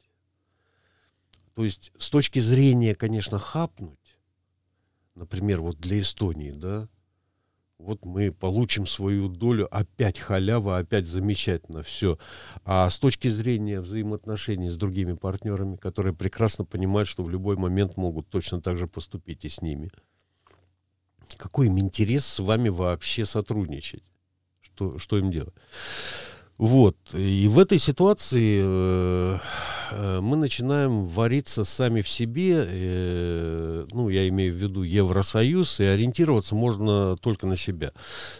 То 1.55 1.63
есть 1.63 1.91
с 1.97 2.09
точки 2.09 2.39
зрения, 2.39 2.93
конечно, 2.93 3.39
хапнуть, 3.39 4.19
например, 5.15 5.61
вот 5.61 5.77
для 5.79 5.99
Эстонии, 5.99 6.51
да, 6.51 6.87
вот 7.77 8.05
мы 8.05 8.31
получим 8.31 8.87
свою 8.87 9.27
долю, 9.27 9.67
опять 9.75 10.19
халява, 10.19 10.77
опять 10.77 11.05
замечательно, 11.05 11.83
все. 11.83 12.17
А 12.63 12.89
с 12.89 12.99
точки 12.99 13.27
зрения 13.27 13.81
взаимоотношений 13.81 14.69
с 14.69 14.77
другими 14.77 15.13
партнерами, 15.13 15.75
которые 15.75 16.13
прекрасно 16.13 16.65
понимают, 16.65 17.07
что 17.07 17.23
в 17.23 17.29
любой 17.29 17.57
момент 17.57 17.97
могут 17.97 18.29
точно 18.29 18.61
так 18.61 18.77
же 18.77 18.87
поступить 18.87 19.45
и 19.45 19.49
с 19.49 19.61
ними, 19.61 19.91
какой 21.37 21.67
им 21.67 21.79
интерес 21.79 22.25
с 22.25 22.39
вами 22.39 22.69
вообще 22.69 23.25
сотрудничать? 23.25 24.03
Что, 24.61 24.97
что 24.97 25.17
им 25.17 25.31
делать? 25.31 25.53
Вот. 26.57 26.95
И 27.13 27.49
в 27.49 27.59
этой 27.59 27.79
ситуации 27.79 28.61
э, 28.63 29.39
мы 30.21 30.37
начинаем 30.37 31.05
вариться 31.05 31.65
сами 31.65 32.01
в 32.01 32.07
себе, 32.07 32.65
э, 32.65 33.85
ну, 33.91 34.07
я 34.07 34.27
имею 34.29 34.53
в 34.53 34.55
виду 34.55 34.83
Евросоюз, 34.83 35.81
и 35.81 35.83
ориентироваться 35.83 36.55
можно 36.55 37.17
только 37.17 37.45
на 37.45 37.57
себя. 37.57 37.91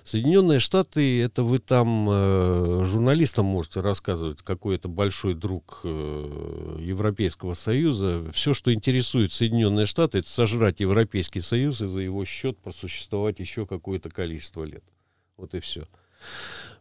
Соединенные 0.05 0.59
Штаты, 0.59 1.21
это 1.21 1.43
вы 1.43 1.59
там 1.59 2.07
э, 2.09 2.83
журналистам 2.85 3.47
можете 3.47 3.81
рассказывать, 3.81 4.41
какой 4.41 4.75
это 4.75 4.87
большой 4.87 5.33
друг 5.33 5.81
э, 5.83 6.77
Европейского 6.79 7.53
Союза. 7.53 8.31
Все, 8.31 8.53
что 8.53 8.73
интересует 8.73 9.33
Соединенные 9.33 9.87
Штаты, 9.87 10.19
это 10.19 10.29
сожрать 10.29 10.79
Европейский 10.79 11.41
Союз 11.41 11.81
и 11.81 11.87
за 11.87 11.99
его 11.99 12.23
счет 12.23 12.57
просуществовать 12.59 13.39
еще 13.39 13.65
какое-то 13.65 14.09
количество 14.09 14.63
лет. 14.63 14.85
Вот 15.35 15.53
и 15.53 15.59
все. 15.59 15.85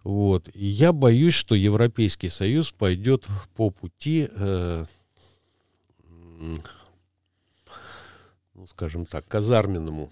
Вот. 0.04 0.50
И 0.52 0.66
я 0.66 0.92
боюсь, 0.92 1.34
что 1.34 1.54
Европейский 1.54 2.28
Союз 2.28 2.70
пойдет 2.70 3.26
по 3.56 3.70
пути, 3.70 4.28
э, 4.30 4.84
ну, 6.38 6.54
скажем 8.68 9.06
так, 9.06 9.26
казарменному. 9.26 10.10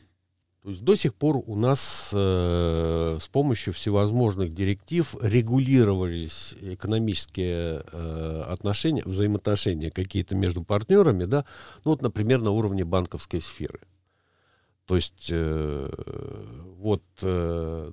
То 0.63 0.71
есть 0.71 0.83
до 0.83 0.95
сих 0.95 1.15
пор 1.15 1.43
у 1.45 1.57
нас 1.57 2.11
э, 2.15 3.19
с 3.21 3.29
помощью 3.29 3.75
всевозможных 3.75 4.55
директив 4.55 5.15
регулировались 5.21 6.55
экономические 6.61 7.85
э, 7.93 8.45
отношения, 8.49 9.03
взаимоотношения 9.05 9.91
какие-то 9.91 10.37
между 10.37 10.63
партнерами, 10.63 11.25
да, 11.25 11.45
ну 11.85 11.91
вот, 11.91 12.01
например, 12.01 12.41
на 12.41 12.53
уровне 12.53 12.85
банковской 12.85 13.41
сферы. 13.41 13.81
То 14.87 14.95
есть 14.95 15.29
э, 15.31 15.91
вот 16.79 17.03
э, 17.23 17.91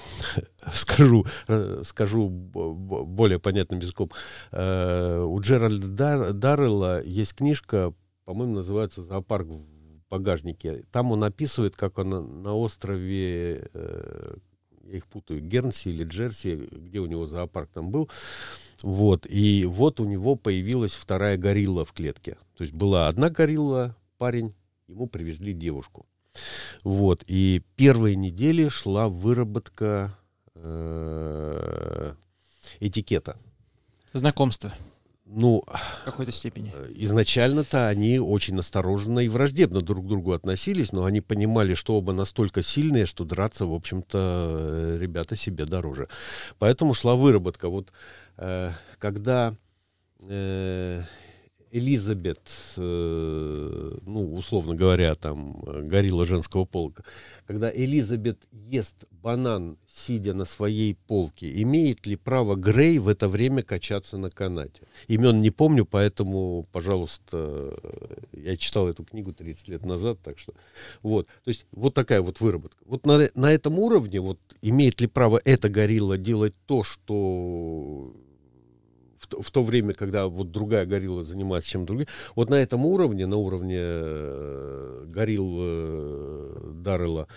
скажу, 0.72 1.26
э, 1.48 1.82
скажу 1.84 2.28
более 2.28 3.38
понятным 3.38 3.80
языком. 3.80 4.10
Э, 4.50 5.20
у 5.20 5.40
Джеральда 5.40 6.32
Даррелла 6.32 7.02
есть 7.02 7.34
книжка, 7.34 7.94
по-моему, 8.24 8.54
называется 8.54 9.02
«Зоопарк 9.02 9.46
в 9.46 9.62
багажнике». 10.10 10.84
Там 10.92 11.12
он 11.12 11.24
описывает, 11.24 11.76
как 11.76 11.98
он 11.98 12.42
на 12.42 12.54
острове, 12.54 13.68
э, 13.72 14.34
я 14.84 14.96
их 14.96 15.06
путаю, 15.06 15.40
Гернси 15.40 15.88
или 15.88 16.04
Джерси, 16.04 16.68
где 16.70 17.00
у 17.00 17.06
него 17.06 17.26
зоопарк 17.26 17.70
там 17.72 17.90
был, 17.90 18.10
вот, 18.82 19.26
и 19.28 19.64
вот 19.64 20.00
у 20.00 20.04
него 20.04 20.36
появилась 20.36 20.92
вторая 20.92 21.36
горилла 21.36 21.84
в 21.84 21.92
клетке. 21.92 22.36
То 22.56 22.64
есть 22.64 22.74
была 22.74 23.08
одна 23.08 23.30
горилла, 23.30 23.96
парень, 24.18 24.54
ему 24.88 25.06
привезли 25.06 25.52
девушку. 25.52 26.06
Вот. 26.84 27.24
И 27.26 27.62
первые 27.76 28.16
недели 28.16 28.68
шла 28.68 29.08
выработка 29.08 30.16
э, 30.54 32.14
этикета. 32.80 33.36
Знакомство. 34.12 34.72
Ну, 35.34 35.64
в 35.66 36.04
какой-то 36.04 36.30
степени. 36.30 36.72
Э, 36.74 36.90
изначально-то 36.94 37.88
они 37.88 38.18
очень 38.18 38.58
осторожно 38.58 39.20
и 39.20 39.28
враждебно 39.28 39.80
друг 39.80 40.04
к 40.04 40.08
другу 40.08 40.32
относились, 40.32 40.92
но 40.92 41.04
они 41.04 41.22
понимали, 41.22 41.72
что 41.72 41.96
оба 41.96 42.12
настолько 42.12 42.62
сильные, 42.62 43.06
что 43.06 43.24
драться, 43.24 43.64
в 43.64 43.72
общем-то, 43.72 44.18
э, 44.18 44.98
ребята 45.00 45.34
себе 45.34 45.64
дороже. 45.64 46.08
Поэтому 46.58 46.92
шла 46.92 47.14
выработка. 47.14 47.70
Вот 47.70 47.92
э, 48.36 48.72
когда 48.98 49.54
э, 50.28 51.02
Элизабет, 51.72 52.40
э, 52.76 53.98
ну, 54.04 54.34
условно 54.34 54.74
говоря, 54.74 55.14
там, 55.14 55.58
горилла 55.62 56.26
женского 56.26 56.66
полка, 56.66 57.02
когда 57.46 57.72
Элизабет 57.74 58.46
ест 58.52 59.06
банан, 59.10 59.78
сидя 59.86 60.34
на 60.34 60.44
своей 60.44 60.94
полке, 60.94 61.50
имеет 61.62 62.06
ли 62.06 62.16
право 62.16 62.56
Грей 62.56 62.98
в 62.98 63.08
это 63.08 63.26
время 63.26 63.62
качаться 63.62 64.18
на 64.18 64.28
канате? 64.28 64.82
Имен 65.08 65.40
не 65.40 65.50
помню, 65.50 65.86
поэтому, 65.86 66.68
пожалуйста, 66.72 67.74
я 68.32 68.58
читал 68.58 68.86
эту 68.88 69.04
книгу 69.04 69.32
30 69.32 69.68
лет 69.68 69.86
назад, 69.86 70.18
так 70.22 70.38
что, 70.38 70.52
вот, 71.02 71.26
то 71.26 71.48
есть, 71.48 71.64
вот 71.72 71.94
такая 71.94 72.20
вот 72.20 72.40
выработка. 72.40 72.84
Вот 72.84 73.06
на, 73.06 73.30
на 73.34 73.50
этом 73.50 73.78
уровне, 73.78 74.20
вот, 74.20 74.38
имеет 74.60 75.00
ли 75.00 75.06
право 75.06 75.40
эта 75.42 75.70
горилла 75.70 76.18
делать 76.18 76.54
то, 76.66 76.82
что 76.82 78.14
в, 79.22 79.42
в 79.42 79.50
то 79.50 79.62
время, 79.62 79.94
когда 79.94 80.26
вот 80.26 80.50
другая 80.50 80.86
горилла 80.86 81.24
занимается 81.24 81.70
чем 81.70 81.86
другим. 81.86 82.06
Вот 82.34 82.50
на 82.50 82.56
этом 82.56 82.84
уровне, 82.84 83.26
на 83.26 83.36
уровне 83.36 83.78
э, 83.78 85.04
горилл 85.06 85.56
э, 85.60 86.72
Даррелла, 86.74 87.28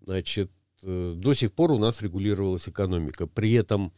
значит, 0.00 0.50
э, 0.82 1.14
до 1.16 1.34
сих 1.34 1.52
пор 1.52 1.72
у 1.72 1.78
нас 1.78 2.02
регулировалась 2.02 2.68
экономика. 2.68 3.26
При 3.26 3.52
этом 3.52 3.92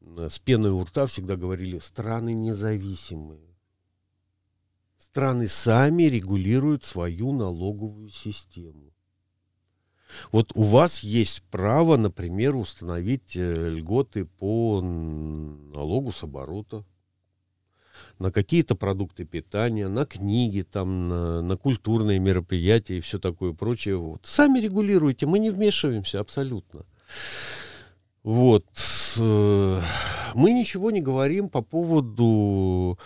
э, 0.00 0.28
с 0.28 0.38
пеной 0.38 0.70
у 0.70 0.82
рта 0.84 1.06
всегда 1.06 1.36
говорили, 1.36 1.78
страны 1.78 2.32
независимые. 2.32 3.56
Страны 4.96 5.48
сами 5.48 6.04
регулируют 6.04 6.84
свою 6.84 7.32
налоговую 7.32 8.08
систему. 8.08 8.91
Вот 10.30 10.52
у 10.54 10.62
вас 10.62 11.00
есть 11.00 11.42
право, 11.50 11.96
например, 11.96 12.56
установить 12.56 13.36
э, 13.36 13.68
льготы 13.70 14.24
по 14.24 14.80
налогу 14.80 16.12
с 16.12 16.22
оборота 16.22 16.84
на 18.18 18.30
какие-то 18.30 18.74
продукты 18.74 19.24
питания, 19.24 19.88
на 19.88 20.06
книги, 20.06 20.62
там, 20.62 21.08
на, 21.08 21.42
на 21.42 21.56
культурные 21.56 22.18
мероприятия 22.18 22.98
и 22.98 23.00
все 23.00 23.18
такое 23.18 23.52
прочее. 23.52 23.96
Вот. 23.96 24.20
Сами 24.24 24.60
регулируйте, 24.60 25.26
мы 25.26 25.38
не 25.38 25.50
вмешиваемся 25.50 26.20
абсолютно. 26.20 26.84
Вот. 28.22 28.66
Э, 29.18 29.82
мы 30.34 30.52
ничего 30.52 30.90
не 30.90 31.00
говорим 31.00 31.48
по 31.48 31.62
поводу 31.62 32.98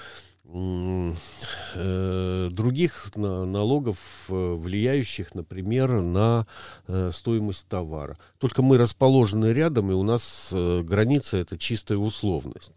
других 2.50 3.10
налогов, 3.16 3.98
э, 4.28 4.54
влияющих, 4.54 5.34
например, 5.34 6.02
на 6.02 6.46
э, 6.86 7.10
стоимость 7.12 7.66
товара. 7.68 8.16
Только 8.38 8.62
мы 8.62 8.78
расположены 8.78 9.46
рядом, 9.46 9.90
и 9.90 9.94
у 9.94 10.02
нас 10.02 10.48
граница 10.52 11.38
это 11.38 11.58
чистая 11.58 11.98
условность. 11.98 12.72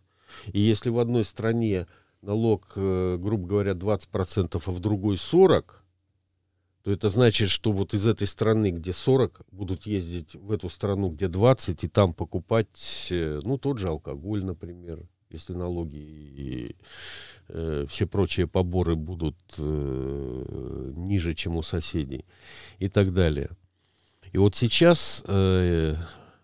И 0.52 0.60
если 0.60 0.90
в 0.90 1.00
одной 1.00 1.24
стране 1.26 1.88
налог, 2.22 2.74
грубо 2.76 3.48
говоря, 3.48 3.74
20%, 3.74 4.62
а 4.66 4.72
в 4.72 4.80
другой 4.80 5.16
40%, 5.16 5.64
то 6.84 6.92
это 6.92 7.10
значит, 7.10 7.50
что 7.50 7.72
вот 7.72 7.94
из 7.94 8.08
этой 8.08 8.26
страны, 8.26 8.72
где 8.72 8.94
40, 8.94 9.42
будут 9.52 9.86
ездить 9.86 10.36
в 10.36 10.52
эту 10.52 10.70
страну, 10.70 11.10
где 11.10 11.28
20, 11.28 11.84
и 11.84 11.88
там 11.90 12.14
покупать, 12.14 13.08
ну, 13.10 13.58
тот 13.58 13.80
же 13.80 13.90
алкоголь, 13.90 14.46
например, 14.46 15.06
если 15.30 15.54
налоги 15.54 15.98
и 15.98 16.76
э, 17.50 17.86
все 17.88 18.08
прочие 18.08 18.48
поборы 18.48 18.96
будут 18.96 19.38
э, 19.58 20.94
ниже, 20.96 21.34
чем 21.34 21.58
у 21.58 21.62
соседей 21.62 22.26
и 22.80 22.90
так 22.90 23.14
далее. 23.14 23.50
И 24.32 24.38
вот 24.38 24.56
сейчас 24.56 25.24
э, 25.28 25.96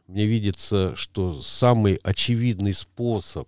мне 0.07 0.25
видится, 0.25 0.95
что 0.95 1.33
самый 1.41 1.95
очевидный 2.03 2.73
способ 2.73 3.47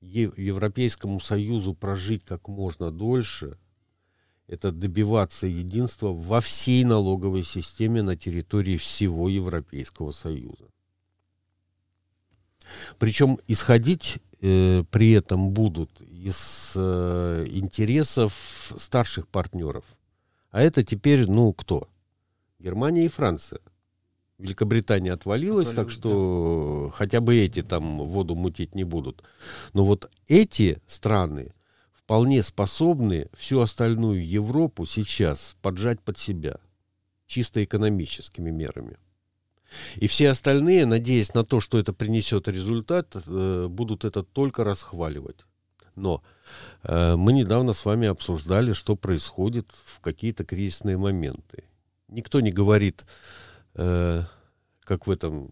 Европейскому 0.00 1.20
Союзу 1.20 1.74
прожить 1.74 2.24
как 2.24 2.48
можно 2.48 2.90
дольше– 2.90 3.58
это 4.48 4.70
добиваться 4.70 5.46
единства 5.46 6.12
во 6.12 6.40
всей 6.40 6.84
налоговой 6.84 7.42
системе 7.42 8.02
на 8.02 8.16
территории 8.16 8.76
всего 8.76 9.28
Европейского 9.28 10.12
Союза. 10.12 10.70
Причем 12.98 13.38
исходить 13.46 14.18
э, 14.40 14.84
при 14.90 15.12
этом 15.12 15.50
будут 15.50 16.00
из 16.00 16.72
э, 16.74 17.46
интересов 17.48 18.32
старших 18.76 19.28
партнеров. 19.28 19.84
А 20.50 20.62
это 20.62 20.82
теперь, 20.84 21.26
ну, 21.26 21.52
кто? 21.52 21.88
Германия 22.58 23.04
и 23.04 23.08
Франция. 23.08 23.60
Великобритания 24.38 25.12
отвалилась, 25.12 25.68
Отвалилась, 25.68 25.74
так 25.74 25.90
что 25.90 26.88
да. 26.90 26.96
хотя 26.96 27.20
бы 27.20 27.36
эти 27.36 27.62
там 27.62 27.98
воду 27.98 28.34
мутить 28.34 28.74
не 28.74 28.84
будут. 28.84 29.22
Но 29.72 29.84
вот 29.84 30.10
эти 30.28 30.82
страны 30.86 31.54
вполне 31.92 32.42
способны 32.42 33.28
всю 33.34 33.60
остальную 33.60 34.26
Европу 34.26 34.84
сейчас 34.84 35.56
поджать 35.62 36.00
под 36.00 36.18
себя, 36.18 36.58
чисто 37.26 37.64
экономическими 37.64 38.50
мерами. 38.50 38.98
И 39.96 40.06
все 40.06 40.30
остальные, 40.30 40.86
надеясь 40.86 41.34
на 41.34 41.44
то, 41.44 41.60
что 41.60 41.78
это 41.78 41.92
принесет 41.92 42.48
результат, 42.48 43.16
э, 43.26 43.66
будут 43.68 44.04
это 44.04 44.22
только 44.22 44.64
расхваливать. 44.64 45.44
Но 45.94 46.22
э, 46.82 47.16
мы 47.16 47.32
недавно 47.32 47.72
с 47.72 47.84
вами 47.84 48.08
обсуждали, 48.08 48.72
что 48.72 48.96
происходит 48.96 49.70
в 49.84 50.00
какие-то 50.00 50.44
кризисные 50.44 50.96
моменты. 50.96 51.64
Никто 52.08 52.40
не 52.40 52.52
говорит, 52.52 53.06
э, 53.74 54.22
как 54.84 55.06
в 55.06 55.10
этом 55.10 55.50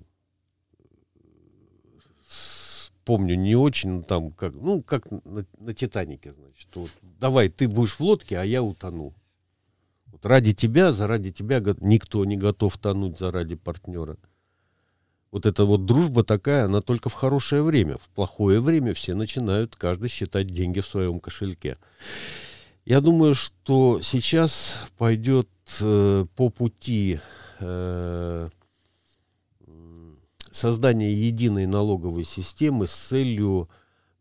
помню, 3.05 3.37
не 3.37 3.55
очень, 3.55 4.03
там, 4.03 4.33
как, 4.33 4.55
ну, 4.55 4.83
как 4.83 5.11
на, 5.11 5.45
на 5.59 5.75
Титанике, 5.75 6.33
значит, 6.33 6.69
вот, 6.75 6.91
давай, 7.03 7.49
ты 7.49 7.69
будешь 7.69 7.95
в 7.95 8.01
лодке, 8.01 8.39
а 8.39 8.45
я 8.45 8.63
утону. 8.63 9.15
Ради 10.25 10.55
тебя, 10.55 10.91
заради 10.91 11.31
тебя 11.31 11.63
никто 11.81 12.25
не 12.25 12.39
готов 12.39 12.79
тонуть 12.79 13.19
заради 13.19 13.57
партнера. 13.57 14.17
Вот 15.31 15.45
эта 15.45 15.67
вот 15.67 15.85
дружба 15.85 16.25
такая, 16.25 16.65
она 16.65 16.81
только 16.81 17.11
в 17.11 17.13
хорошее 17.13 17.63
время. 17.63 17.99
В 17.99 18.09
плохое 18.09 18.61
время 18.63 18.95
все 18.95 19.15
начинают 19.15 19.77
каждый 19.77 20.09
считать 20.09 20.47
деньги 20.47 20.81
в 20.81 20.87
своем 20.87 21.21
кошельке. 21.21 21.77
Я 22.87 23.03
думаю, 23.03 23.35
что 23.35 24.01
сейчас 24.01 24.87
пойдет 24.97 25.51
э, 25.83 26.25
по 26.35 26.49
пути 26.49 27.21
э, 27.61 28.49
создания 30.51 31.13
единой 31.13 31.67
налоговой 31.67 32.25
системы 32.25 32.87
с 32.87 32.95
целью 32.95 33.69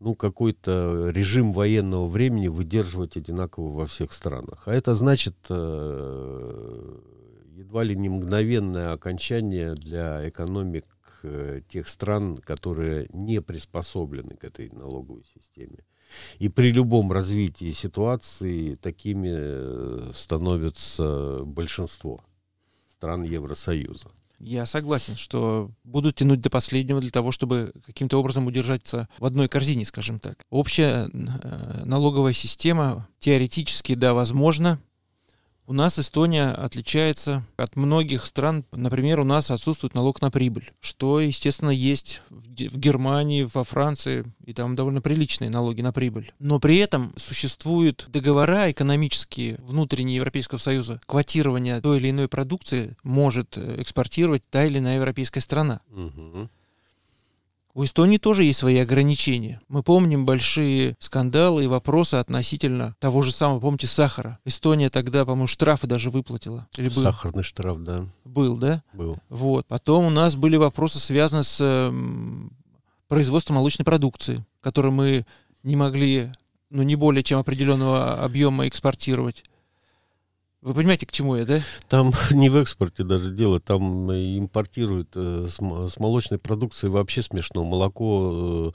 ну, 0.04 0.16
какой-то 0.16 1.10
режим 1.10 1.54
военного 1.54 2.08
времени 2.08 2.48
выдерживать 2.50 3.16
одинаково 3.16 3.72
во 3.72 3.86
всех 3.86 4.12
странах. 4.12 4.68
А 4.68 4.74
это 4.74 4.96
значит 4.96 5.36
э, 5.50 7.00
едва 7.56 7.84
ли 7.84 7.96
не 7.96 8.10
мгновенное 8.10 8.92
окончание 8.92 9.74
для 9.74 10.28
экономик 10.28 10.86
э, 11.24 11.62
тех 11.70 11.88
стран, 11.88 12.38
которые 12.38 13.08
не 13.14 13.42
приспособлены 13.42 14.36
к 14.36 14.44
этой 14.44 14.70
налоговой 14.72 15.24
системе. 15.24 15.86
И 16.38 16.50
при 16.50 16.72
любом 16.72 17.12
развитии 17.12 17.72
ситуации 17.72 18.76
такими 18.76 19.32
э, 19.32 20.12
становится 20.14 21.40
большинство 21.46 22.26
стран 22.90 23.24
Евросоюза. 23.24 24.10
Я 24.40 24.66
согласен, 24.66 25.16
что 25.16 25.72
будут 25.84 26.16
тянуть 26.16 26.42
до 26.42 26.50
последнего 26.50 27.00
для 27.00 27.12
того, 27.12 27.32
чтобы 27.32 27.74
каким-то 27.86 28.20
образом 28.20 28.48
удержаться 28.48 29.08
в 29.18 29.26
одной 29.26 29.48
корзине, 29.48 29.86
скажем 29.86 30.20
так. 30.20 30.44
Общая 30.50 31.10
э, 31.12 31.84
налоговая 31.86 32.34
система 32.34 33.08
теоретически, 33.20 33.96
да, 33.96 34.14
возможно, 34.14 34.80
у 35.66 35.74
нас 35.74 35.98
Эстония 35.98 36.50
отличается 36.50 37.44
от 37.58 37.76
многих 37.76 38.26
стран. 38.26 38.66
Например, 38.72 39.20
у 39.20 39.24
нас 39.24 39.50
отсутствует 39.52 39.94
налог 39.94 40.22
на 40.22 40.30
прибыль, 40.30 40.72
что, 40.82 41.20
естественно, 41.20 41.70
есть 41.70 42.22
в 42.30 42.78
Германии, 42.78 43.48
во 43.52 43.64
Франции, 43.64 44.26
и 44.46 44.54
там 44.54 44.76
довольно 44.76 45.02
приличные 45.02 45.50
налоги 45.50 45.82
на 45.82 45.94
прибыль. 45.94 46.34
Но 46.40 46.60
при 46.60 46.78
этом 46.78 47.14
существуют 47.16 48.06
договора 48.10 48.72
экономические 48.72 49.58
внутренние 49.60 50.18
Европейского 50.18 50.60
Союза. 50.60 51.00
Квотирование 51.06 51.82
той 51.82 51.98
или 51.98 52.10
иной 52.10 52.28
продукции 52.28 52.96
может 53.04 53.58
э, 53.58 53.82
экспортировать 53.82 54.44
та 54.50 54.66
или 54.66 54.80
иная 54.80 54.96
европейская 54.98 55.42
страна. 55.42 55.82
Угу. 55.90 56.50
У 57.76 57.84
Эстонии 57.84 58.18
тоже 58.18 58.44
есть 58.44 58.60
свои 58.60 58.78
ограничения. 58.78 59.60
Мы 59.68 59.82
помним 59.82 60.26
большие 60.26 60.96
скандалы 61.00 61.64
и 61.64 61.68
вопросы 61.68 62.16
относительно 62.16 62.96
того 63.00 63.24
же 63.24 63.32
самого, 63.32 63.60
помните, 63.60 63.88
сахара. 63.88 64.38
Эстония 64.46 64.92
тогда, 64.92 65.26
по-моему, 65.26 65.48
штрафы 65.48 65.88
даже 65.88 66.12
выплатила. 66.12 66.68
Или 66.78 66.90
был? 66.90 67.02
Сахарный 67.02 67.42
штраф, 67.42 67.78
да. 67.80 68.06
Был, 68.26 68.58
да? 68.58 68.84
Был. 68.94 69.18
Вот. 69.30 69.66
Потом 69.66 70.06
у 70.06 70.10
нас 70.12 70.36
были 70.36 70.56
вопросы, 70.56 71.00
связанные 71.00 71.44
с 71.44 71.58
э, 71.60 71.92
производством 73.08 73.56
молочной 73.56 73.86
продукции, 73.86 74.46
которую 74.62 74.92
мы 74.92 75.26
не 75.64 75.76
могли, 75.76 76.32
ну, 76.70 76.84
не 76.84 76.96
более 76.96 77.24
чем 77.24 77.40
определенного 77.40 78.24
объема 78.24 78.68
экспортировать. 78.68 79.46
Вы 80.64 80.74
понимаете, 80.76 81.06
к 81.06 81.12
чему 81.12 81.36
я, 81.36 81.44
да? 81.44 81.62
Там 81.90 82.14
не 82.32 82.50
в 82.50 82.56
экспорте 82.56 83.04
даже 83.04 83.32
дело, 83.32 83.60
там 83.60 84.10
импортируют 84.10 85.10
э, 85.14 85.48
с, 85.50 85.56
с 85.58 86.00
молочной 86.00 86.40
продукцией 86.40 86.90
вообще 86.90 87.22
смешно. 87.22 87.66
Молоко, 87.66 88.72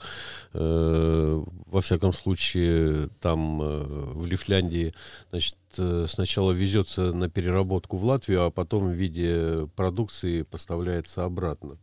э, 0.53 0.59
э, 0.59 1.43
во 1.65 1.81
всяком 1.81 2.13
случае, 2.13 3.09
там 3.19 3.59
э, 3.59 3.83
в 4.13 4.23
Лифляндии, 4.27 4.93
значит, 5.31 5.55
э, 5.79 6.05
сначала 6.07 6.51
везется 6.51 7.11
на 7.11 7.27
переработку 7.27 7.97
в 7.97 8.05
Латвию, 8.05 8.43
а 8.43 8.51
потом 8.51 8.89
в 8.89 8.93
виде 8.93 9.67
продукции 9.75 10.43
поставляется 10.43 11.25
обратно. 11.25 11.79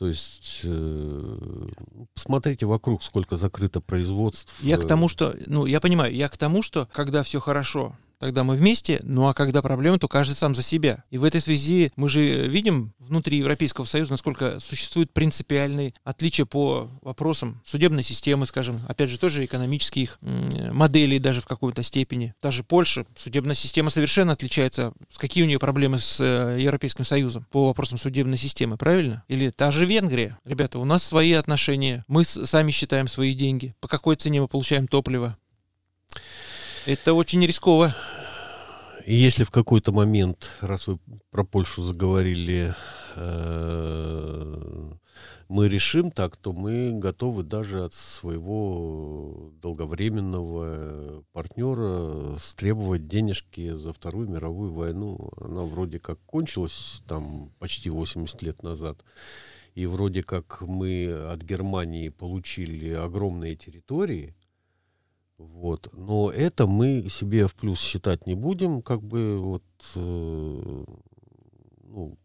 То 0.00 0.08
есть 0.08 0.62
э, 0.64 1.68
посмотрите 2.14 2.66
вокруг, 2.66 3.04
сколько 3.04 3.36
закрыто 3.36 3.80
производств. 3.80 4.52
Я 4.60 4.76
к 4.76 4.86
тому, 4.88 5.08
что, 5.08 5.36
ну, 5.46 5.66
я 5.66 5.80
понимаю, 5.80 6.12
я 6.12 6.28
к 6.28 6.36
тому, 6.36 6.62
что 6.62 6.88
когда 6.92 7.22
все 7.22 7.38
хорошо, 7.38 7.94
тогда 8.20 8.44
мы 8.44 8.54
вместе, 8.54 9.00
ну 9.02 9.26
а 9.26 9.34
когда 9.34 9.62
проблемы, 9.62 9.98
то 9.98 10.06
каждый 10.06 10.34
сам 10.34 10.54
за 10.54 10.62
себя. 10.62 11.02
И 11.10 11.18
в 11.18 11.24
этой 11.24 11.40
связи 11.40 11.90
мы 11.96 12.08
же 12.08 12.46
видим 12.46 12.92
внутри 12.98 13.38
Европейского 13.38 13.86
Союза, 13.86 14.12
насколько 14.12 14.60
существуют 14.60 15.12
принципиальные 15.12 15.94
отличия 16.04 16.44
по 16.44 16.88
вопросам 17.02 17.60
судебной 17.64 18.04
системы, 18.04 18.46
скажем, 18.46 18.82
опять 18.88 19.10
же, 19.10 19.18
тоже 19.18 19.44
экономических 19.44 20.18
моделей 20.20 21.18
даже 21.18 21.40
в 21.40 21.46
какой-то 21.46 21.82
степени. 21.82 22.34
Даже 22.40 22.62
Польша, 22.62 23.04
судебная 23.16 23.54
система 23.54 23.90
совершенно 23.90 24.34
отличается. 24.34 24.92
С 25.10 25.18
какие 25.18 25.42
у 25.42 25.46
нее 25.46 25.58
проблемы 25.58 25.98
с 25.98 26.20
э, 26.20 26.58
Европейским 26.60 27.04
Союзом 27.04 27.46
по 27.50 27.66
вопросам 27.66 27.98
судебной 27.98 28.36
системы, 28.36 28.76
правильно? 28.76 29.24
Или 29.28 29.50
та 29.50 29.70
же 29.70 29.86
Венгрия. 29.86 30.38
Ребята, 30.44 30.78
у 30.78 30.84
нас 30.84 31.02
свои 31.02 31.32
отношения, 31.32 32.04
мы 32.06 32.24
сами 32.24 32.70
считаем 32.70 33.08
свои 33.08 33.34
деньги, 33.34 33.74
по 33.80 33.88
какой 33.88 34.16
цене 34.16 34.40
мы 34.40 34.48
получаем 34.48 34.86
топливо. 34.86 35.36
Это 36.86 37.12
очень 37.12 37.44
рисково. 37.44 37.94
И 39.04 39.14
если 39.14 39.44
в 39.44 39.50
какой-то 39.50 39.92
момент, 39.92 40.56
раз 40.60 40.86
вы 40.86 40.98
про 41.30 41.44
Польшу 41.44 41.82
заговорили, 41.82 42.74
э, 43.16 44.92
мы 45.48 45.68
решим 45.68 46.10
так, 46.10 46.36
то 46.36 46.52
мы 46.52 46.92
готовы 46.98 47.42
даже 47.42 47.84
от 47.84 47.92
своего 47.92 49.52
долговременного 49.60 51.22
партнера 51.32 52.38
стребовать 52.38 53.08
денежки 53.08 53.74
за 53.74 53.92
Вторую 53.92 54.28
мировую 54.28 54.72
войну. 54.72 55.30
Она 55.38 55.62
вроде 55.62 55.98
как 55.98 56.18
кончилась 56.24 57.02
там 57.06 57.50
почти 57.58 57.90
80 57.90 58.42
лет 58.42 58.62
назад. 58.62 59.04
И 59.74 59.84
вроде 59.86 60.22
как 60.22 60.62
мы 60.62 61.12
от 61.30 61.42
Германии 61.42 62.08
получили 62.08 62.92
огромные 62.92 63.54
территории, 63.54 64.34
вот. 65.40 65.88
Но 65.92 66.30
это 66.30 66.66
мы 66.66 67.08
себе 67.08 67.46
в 67.46 67.54
плюс 67.54 67.80
считать 67.80 68.26
не 68.26 68.34
будем, 68.34 68.82
как 68.82 69.02
бы 69.02 69.38
вот 69.38 69.64
э, 69.94 70.84
ну, 71.84 72.18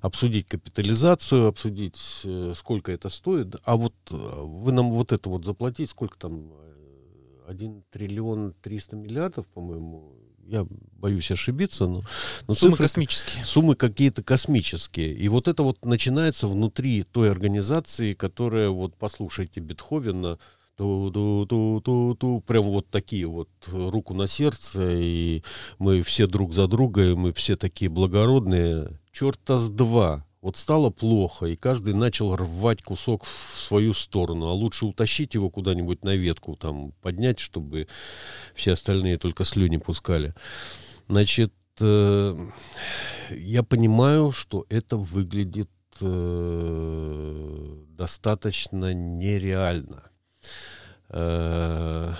обсудить 0.00 0.48
капитализацию, 0.48 1.46
обсудить, 1.46 2.22
э, 2.24 2.52
сколько 2.56 2.90
это 2.90 3.08
стоит. 3.08 3.56
А 3.64 3.76
вот 3.76 3.94
э, 4.10 4.14
вы 4.16 4.72
нам 4.72 4.90
вот 4.90 5.12
это 5.12 5.28
вот 5.28 5.44
заплатить, 5.44 5.90
сколько 5.90 6.18
там, 6.18 6.52
1 7.46 7.70
э, 7.70 7.82
триллион 7.90 8.54
300 8.60 8.96
миллиардов, 8.96 9.46
по-моему, 9.46 10.16
я 10.44 10.66
боюсь 10.68 11.30
ошибиться, 11.30 11.86
но, 11.86 12.02
но 12.48 12.54
суммы 12.54 12.72
цифры, 12.72 12.84
космические. 12.84 13.44
Суммы 13.44 13.76
какие-то 13.76 14.24
космические. 14.24 15.14
И 15.14 15.28
вот 15.28 15.46
это 15.46 15.62
вот 15.62 15.84
начинается 15.84 16.48
внутри 16.48 17.04
той 17.04 17.30
организации, 17.30 18.12
которая, 18.12 18.70
вот 18.70 18.96
послушайте 18.96 19.60
Бетховена, 19.60 20.38
ту-ту-ту-ту-ту, 20.76 22.40
прям 22.40 22.64
вот 22.64 22.88
такие 22.88 23.26
вот 23.26 23.48
руку 23.70 24.14
на 24.14 24.26
сердце, 24.26 24.92
и 24.92 25.42
мы 25.78 26.02
все 26.02 26.26
друг 26.26 26.52
за 26.52 26.66
друга, 26.66 27.10
и 27.10 27.14
мы 27.14 27.32
все 27.32 27.56
такие 27.56 27.90
благородные. 27.90 28.98
Черта 29.12 29.56
с 29.56 29.68
два. 29.68 30.24
Вот 30.40 30.56
стало 30.56 30.90
плохо, 30.90 31.46
и 31.46 31.54
каждый 31.54 31.94
начал 31.94 32.34
рвать 32.34 32.82
кусок 32.82 33.24
в 33.24 33.60
свою 33.60 33.94
сторону. 33.94 34.48
А 34.48 34.52
лучше 34.52 34.86
утащить 34.86 35.34
его 35.34 35.50
куда-нибудь 35.50 36.02
на 36.02 36.16
ветку, 36.16 36.56
там, 36.56 36.92
поднять, 37.00 37.38
чтобы 37.38 37.86
все 38.54 38.72
остальные 38.72 39.18
только 39.18 39.44
слюни 39.44 39.76
пускали. 39.76 40.34
Значит, 41.08 41.52
э, 41.80 42.36
я 43.30 43.62
понимаю, 43.62 44.32
что 44.32 44.66
это 44.68 44.96
выглядит 44.96 45.70
э, 46.00 47.76
достаточно 47.90 48.92
нереально. 48.92 50.10
Э, 51.08 52.12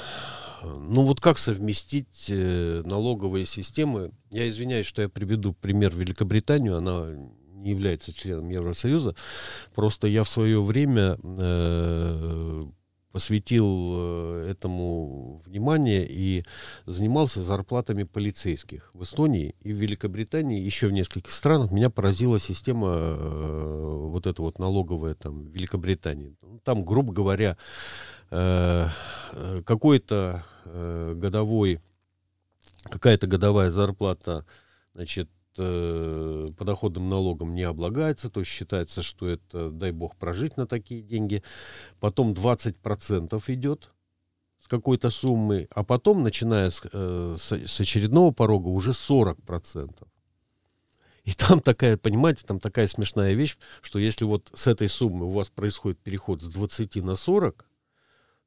ну 0.63 1.03
вот 1.03 1.21
как 1.21 1.39
совместить 1.39 2.27
э, 2.29 2.83
налоговые 2.85 3.47
системы? 3.47 4.13
Я 4.31 4.49
извиняюсь, 4.49 4.87
что 4.87 5.03
я 5.03 5.09
приведу 5.09 5.53
пример 5.55 5.95
Великобританию, 5.97 6.77
она 6.77 7.07
не 7.55 7.71
является 7.71 8.13
членом 8.13 8.49
Евросоюза. 8.49 9.15
Просто 9.75 10.07
я 10.09 10.25
в 10.25 10.29
свое 10.29 10.63
время 10.63 11.19
э, 11.23 12.63
посвятил 13.13 13.67
э, 13.95 14.49
этому 14.51 15.43
внимание 15.45 16.07
и 16.09 16.45
занимался 16.87 17.43
зарплатами 17.43 18.05
полицейских 18.05 18.91
в 18.95 19.03
Эстонии 19.03 19.55
и 19.61 19.73
в 19.73 19.77
Великобритании, 19.77 20.61
еще 20.61 20.87
в 20.87 20.93
нескольких 20.93 21.31
странах. 21.31 21.71
Меня 21.71 21.91
поразила 21.91 22.39
система 22.39 22.89
э, 22.89 24.07
вот 24.09 24.27
эта 24.27 24.41
вот 24.43 24.59
налоговая 24.59 25.15
там 25.15 25.43
в 25.43 25.49
Великобритании. 25.49 26.35
Там, 26.65 26.85
грубо 26.85 27.13
говоря, 27.13 27.57
э, 28.31 28.89
какой-то 29.65 30.45
годовой, 30.65 31.81
какая-то 32.85 33.27
годовая 33.27 33.71
зарплата, 33.71 34.47
значит, 34.95 35.29
э, 35.59 36.47
подоходным 36.57 37.09
налогом 37.09 37.55
не 37.55 37.63
облагается, 37.63 38.31
то 38.31 38.41
есть 38.41 38.53
считается, 38.53 39.03
что 39.03 39.29
это, 39.29 39.71
дай 39.71 39.93
бог, 39.93 40.17
прожить 40.17 40.57
на 40.57 40.67
такие 40.67 41.03
деньги. 41.03 41.43
Потом 42.01 42.33
20% 42.33 43.43
идет 43.49 43.93
с 44.59 44.69
какой-то 44.69 45.11
суммы, 45.11 45.69
а 45.75 45.83
потом, 45.83 46.23
начиная 46.23 46.71
с, 46.71 46.83
э, 46.93 47.37
с, 47.39 47.81
очередного 47.81 48.31
порога, 48.31 48.69
уже 48.69 48.93
40%. 48.93 50.07
И 51.25 51.33
там 51.35 51.61
такая, 51.61 51.97
понимаете, 51.97 52.45
там 52.47 52.59
такая 52.59 52.87
смешная 52.87 53.33
вещь, 53.35 53.57
что 53.81 53.99
если 53.99 54.25
вот 54.25 54.51
с 54.55 54.67
этой 54.67 54.89
суммы 54.89 55.27
у 55.27 55.31
вас 55.31 55.51
происходит 55.51 55.99
переход 56.01 56.43
с 56.43 56.49
20 56.49 56.97
на 56.97 57.15
40, 57.15 57.65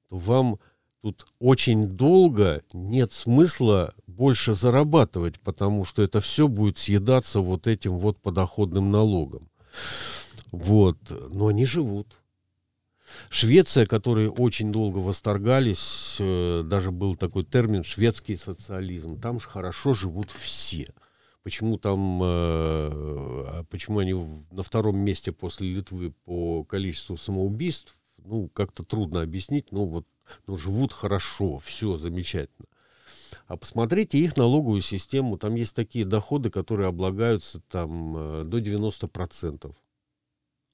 то 0.10 0.18
вам 0.18 0.60
тут 1.06 1.28
очень 1.38 1.90
долго 1.90 2.64
нет 2.74 3.14
смысла 3.14 3.94
больше 4.08 4.56
зарабатывать, 4.56 5.40
потому 5.40 5.86
что 5.86 6.02
это 6.02 6.20
все 6.20 6.48
будет 6.48 6.80
съедаться 6.80 7.42
вот 7.42 7.68
этим 7.68 8.00
вот 8.00 8.18
подоходным 8.18 8.90
налогом. 8.90 9.48
Вот. 10.52 10.98
Но 11.32 11.46
они 11.46 11.68
живут. 11.68 12.08
Швеция, 13.30 13.86
которые 13.86 14.32
очень 14.32 14.72
долго 14.72 14.98
восторгались, 14.98 16.18
э, 16.20 16.64
даже 16.66 16.90
был 16.90 17.16
такой 17.16 17.44
термин 17.44 17.84
шведский 17.84 18.36
социализм. 18.36 19.22
Там 19.22 19.40
же 19.40 19.48
хорошо 19.48 19.94
живут 19.94 20.32
все. 20.32 20.92
Почему 21.44 21.78
там, 21.78 22.20
э, 22.24 22.26
а 22.26 23.64
почему 23.70 24.00
они 24.00 24.16
на 24.50 24.64
втором 24.64 24.98
месте 24.98 25.32
после 25.32 25.72
Литвы 25.72 26.16
по 26.24 26.64
количеству 26.64 27.16
самоубийств, 27.16 27.96
ну, 28.18 28.50
как-то 28.50 28.84
трудно 28.84 29.22
объяснить, 29.22 29.72
но 29.72 29.86
вот 29.86 30.08
ну, 30.48 30.58
живут 30.58 30.94
хорошо, 30.94 31.60
все 31.60 31.98
замечательно. 31.98 32.68
А 33.48 33.58
посмотрите 33.58 34.18
их 34.18 34.38
налоговую 34.38 34.82
систему, 34.82 35.38
там 35.38 35.56
есть 35.56 35.76
такие 35.76 36.06
доходы, 36.06 36.50
которые 36.50 36.88
облагаются 36.88 37.62
там 37.70 38.16
э, 38.18 38.44
до 38.46 38.60
90% 38.60 39.76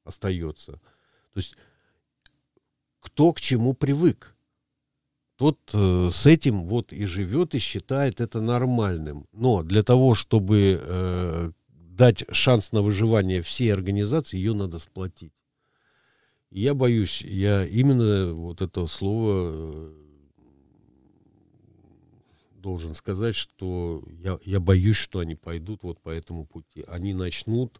остается. 0.03 0.73
То 0.73 1.37
есть 1.37 1.55
кто 3.01 3.33
к 3.33 3.41
чему 3.41 3.73
привык. 3.73 4.35
Тот 5.35 5.57
э, 5.73 6.09
с 6.11 6.27
этим 6.27 6.65
вот 6.65 6.93
и 6.93 7.05
живет 7.05 7.55
и 7.55 7.59
считает 7.59 8.21
это 8.21 8.41
нормальным. 8.41 9.25
Но 9.33 9.63
для 9.63 9.81
того, 9.81 10.13
чтобы 10.13 10.79
э, 10.79 11.51
дать 11.67 12.23
шанс 12.31 12.71
на 12.71 12.81
выживание 12.81 13.41
всей 13.41 13.73
организации, 13.73 14.37
ее 14.37 14.53
надо 14.53 14.77
сплотить. 14.77 15.33
Я 16.51 16.73
боюсь, 16.73 17.21
я 17.21 17.65
именно 17.65 18.33
вот 18.33 18.61
это 18.61 18.85
слово 18.85 19.51
э, 19.53 19.93
должен 22.55 22.93
сказать, 22.93 23.37
что 23.37 24.03
я, 24.19 24.37
я 24.43 24.59
боюсь, 24.59 24.97
что 24.97 25.19
они 25.19 25.35
пойдут 25.35 25.83
вот 25.83 26.01
по 26.01 26.09
этому 26.09 26.45
пути. 26.45 26.83
Они 26.89 27.13
начнут 27.13 27.79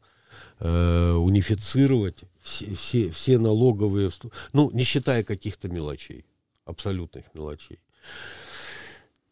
э, 0.60 1.12
унифицировать 1.12 2.24
все, 2.42 2.74
все, 2.76 3.12
все 3.12 3.38
налоговые, 3.38 4.10
ну, 4.54 4.72
не 4.72 4.86
считая 4.86 5.24
каких-то 5.24 5.68
мелочей, 5.68 6.26
абсолютных 6.64 7.26
мелочей. 7.34 7.80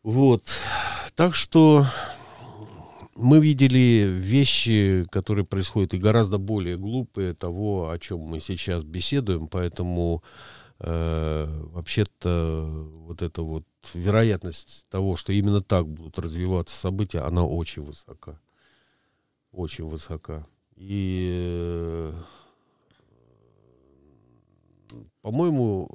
Вот. 0.03 0.43
Так 1.15 1.33
что 1.33 1.85
мы 3.19 3.39
видели 3.39 4.07
вещи, 4.07 5.03
которые 5.11 5.45
происходят 5.45 5.93
и 5.93 5.97
гораздо 5.97 6.37
более 6.37 6.77
глупые 6.77 7.33
того, 7.33 7.89
о 7.89 7.99
чем 7.99 8.19
мы 8.19 8.39
сейчас 8.39 8.83
беседуем, 8.83 9.47
поэтому 9.47 10.23
э, 10.79 11.61
вообще-то 11.73 12.65
вот 13.05 13.21
эта 13.21 13.41
вот 13.41 13.65
вероятность 13.93 14.85
того, 14.89 15.15
что 15.15 15.33
именно 15.33 15.61
так 15.61 15.87
будут 15.87 16.17
развиваться 16.17 16.75
события, 16.75 17.19
она 17.19 17.43
очень 17.43 17.83
высока. 17.83 18.39
Очень 19.51 19.85
высока. 19.85 20.45
И, 20.75 21.27
э, 21.37 22.13
по-моему, 25.21 25.89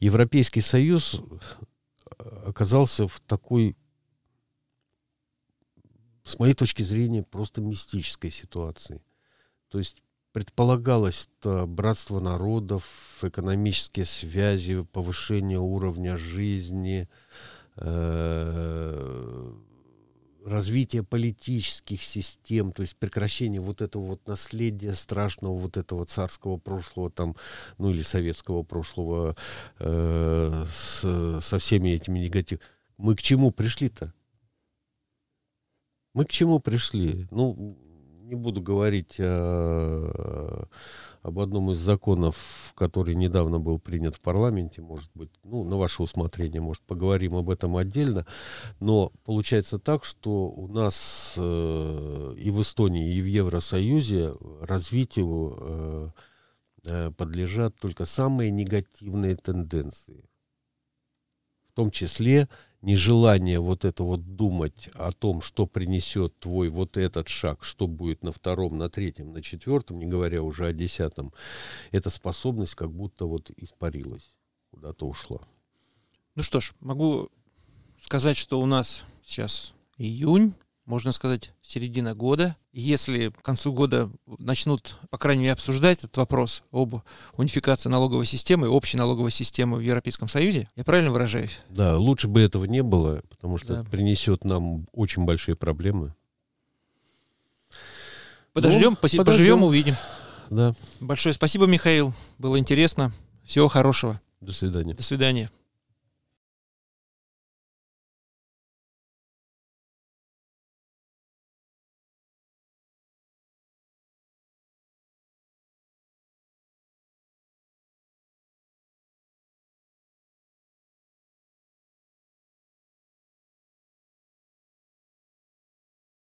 Европейский 0.00 0.60
Союз 0.60 1.20
оказался 2.44 3.06
в 3.06 3.20
такой, 3.20 3.76
с 6.28 6.38
моей 6.38 6.54
точки 6.54 6.82
зрения, 6.82 7.22
просто 7.22 7.60
мистической 7.60 8.30
ситуации. 8.30 9.00
То 9.68 9.78
есть 9.78 10.02
предполагалось 10.32 11.28
братство 11.42 12.20
народов, 12.20 12.84
экономические 13.22 14.04
связи, 14.04 14.84
повышение 14.92 15.58
уровня 15.58 16.18
жизни, 16.18 17.08
э 17.76 19.52
развитие 20.44 21.02
политических 21.02 22.02
систем, 22.02 22.72
то 22.72 22.80
есть 22.80 22.96
прекращение 22.96 23.60
вот 23.60 23.82
этого 23.82 24.02
вот 24.02 24.26
наследия 24.26 24.94
страшного 24.94 25.58
вот 25.58 25.76
этого 25.76 26.06
царского 26.06 26.56
прошлого 26.56 27.10
там, 27.10 27.36
ну 27.76 27.90
или 27.90 28.00
советского 28.00 28.62
прошлого 28.62 29.36
э, 29.78 30.64
с, 30.66 31.40
со 31.40 31.58
всеми 31.58 31.90
этими 31.90 32.20
негативами. 32.20 32.64
Мы 32.96 33.14
к 33.14 33.20
чему 33.20 33.50
пришли-то? 33.50 34.14
Мы 36.14 36.24
к 36.24 36.30
чему 36.30 36.58
пришли? 36.58 37.26
Ну, 37.30 37.78
не 38.28 38.34
буду 38.34 38.60
говорить 38.60 39.16
о, 39.18 40.68
об 41.22 41.38
одном 41.38 41.70
из 41.70 41.78
законов, 41.78 42.72
который 42.74 43.14
недавно 43.14 43.58
был 43.58 43.78
принят 43.78 44.16
в 44.16 44.20
парламенте, 44.20 44.82
может 44.82 45.10
быть, 45.14 45.30
ну, 45.42 45.64
на 45.64 45.76
ваше 45.76 46.02
усмотрение, 46.02 46.60
может, 46.60 46.82
поговорим 46.82 47.36
об 47.36 47.50
этом 47.50 47.76
отдельно, 47.76 48.26
но 48.80 49.12
получается 49.24 49.78
так, 49.78 50.04
что 50.04 50.48
у 50.48 50.68
нас 50.68 51.34
э, 51.36 52.34
и 52.36 52.50
в 52.50 52.60
Эстонии, 52.60 53.14
и 53.14 53.22
в 53.22 53.26
Евросоюзе 53.26 54.34
развитию 54.60 55.56
э, 55.58 56.10
э, 56.90 57.10
подлежат 57.12 57.76
только 57.76 58.04
самые 58.04 58.50
негативные 58.50 59.36
тенденции, 59.36 60.28
в 61.70 61.72
том 61.72 61.90
числе 61.90 62.48
нежелание 62.82 63.58
вот 63.58 63.84
это 63.84 64.02
вот 64.02 64.36
думать 64.36 64.88
о 64.94 65.12
том, 65.12 65.42
что 65.42 65.66
принесет 65.66 66.38
твой 66.38 66.68
вот 66.68 66.96
этот 66.96 67.28
шаг, 67.28 67.64
что 67.64 67.86
будет 67.86 68.22
на 68.22 68.32
втором, 68.32 68.78
на 68.78 68.88
третьем, 68.88 69.32
на 69.32 69.42
четвертом, 69.42 69.98
не 69.98 70.06
говоря 70.06 70.42
уже 70.42 70.66
о 70.66 70.72
десятом, 70.72 71.32
эта 71.90 72.10
способность 72.10 72.74
как 72.74 72.92
будто 72.92 73.26
вот 73.26 73.50
испарилась, 73.56 74.34
куда-то 74.70 75.06
ушла. 75.06 75.40
Ну 76.34 76.42
что 76.42 76.60
ж, 76.60 76.72
могу 76.80 77.30
сказать, 78.00 78.36
что 78.36 78.60
у 78.60 78.66
нас 78.66 79.04
сейчас 79.24 79.74
июнь, 79.96 80.54
можно 80.88 81.12
сказать, 81.12 81.52
середина 81.62 82.14
года. 82.14 82.56
Если 82.72 83.28
к 83.28 83.42
концу 83.42 83.74
года 83.74 84.10
начнут, 84.38 84.96
по 85.10 85.18
крайней 85.18 85.42
мере, 85.42 85.52
обсуждать 85.52 85.98
этот 85.98 86.16
вопрос 86.16 86.62
об 86.72 87.02
унификации 87.36 87.90
налоговой 87.90 88.24
системы, 88.24 88.68
общей 88.70 88.96
налоговой 88.96 89.30
системы 89.30 89.76
в 89.76 89.80
Европейском 89.80 90.28
Союзе, 90.28 90.66
я 90.76 90.84
правильно 90.84 91.10
выражаюсь? 91.10 91.58
Да, 91.68 91.98
лучше 91.98 92.26
бы 92.26 92.40
этого 92.40 92.64
не 92.64 92.82
было, 92.82 93.20
потому 93.28 93.58
что 93.58 93.74
да. 93.74 93.80
это 93.80 93.90
принесет 93.90 94.44
нам 94.44 94.86
очень 94.92 95.24
большие 95.24 95.56
проблемы. 95.56 96.14
Подождем, 98.54 98.96
ну, 99.00 99.24
поживем, 99.24 99.62
увидим. 99.62 99.94
Да. 100.48 100.72
Большое 101.00 101.34
спасибо, 101.34 101.66
Михаил. 101.66 102.14
Было 102.38 102.58
интересно. 102.58 103.12
Всего 103.44 103.68
хорошего. 103.68 104.22
До 104.40 104.52
свидания. 104.52 104.94
До 104.94 105.02
свидания. 105.02 105.50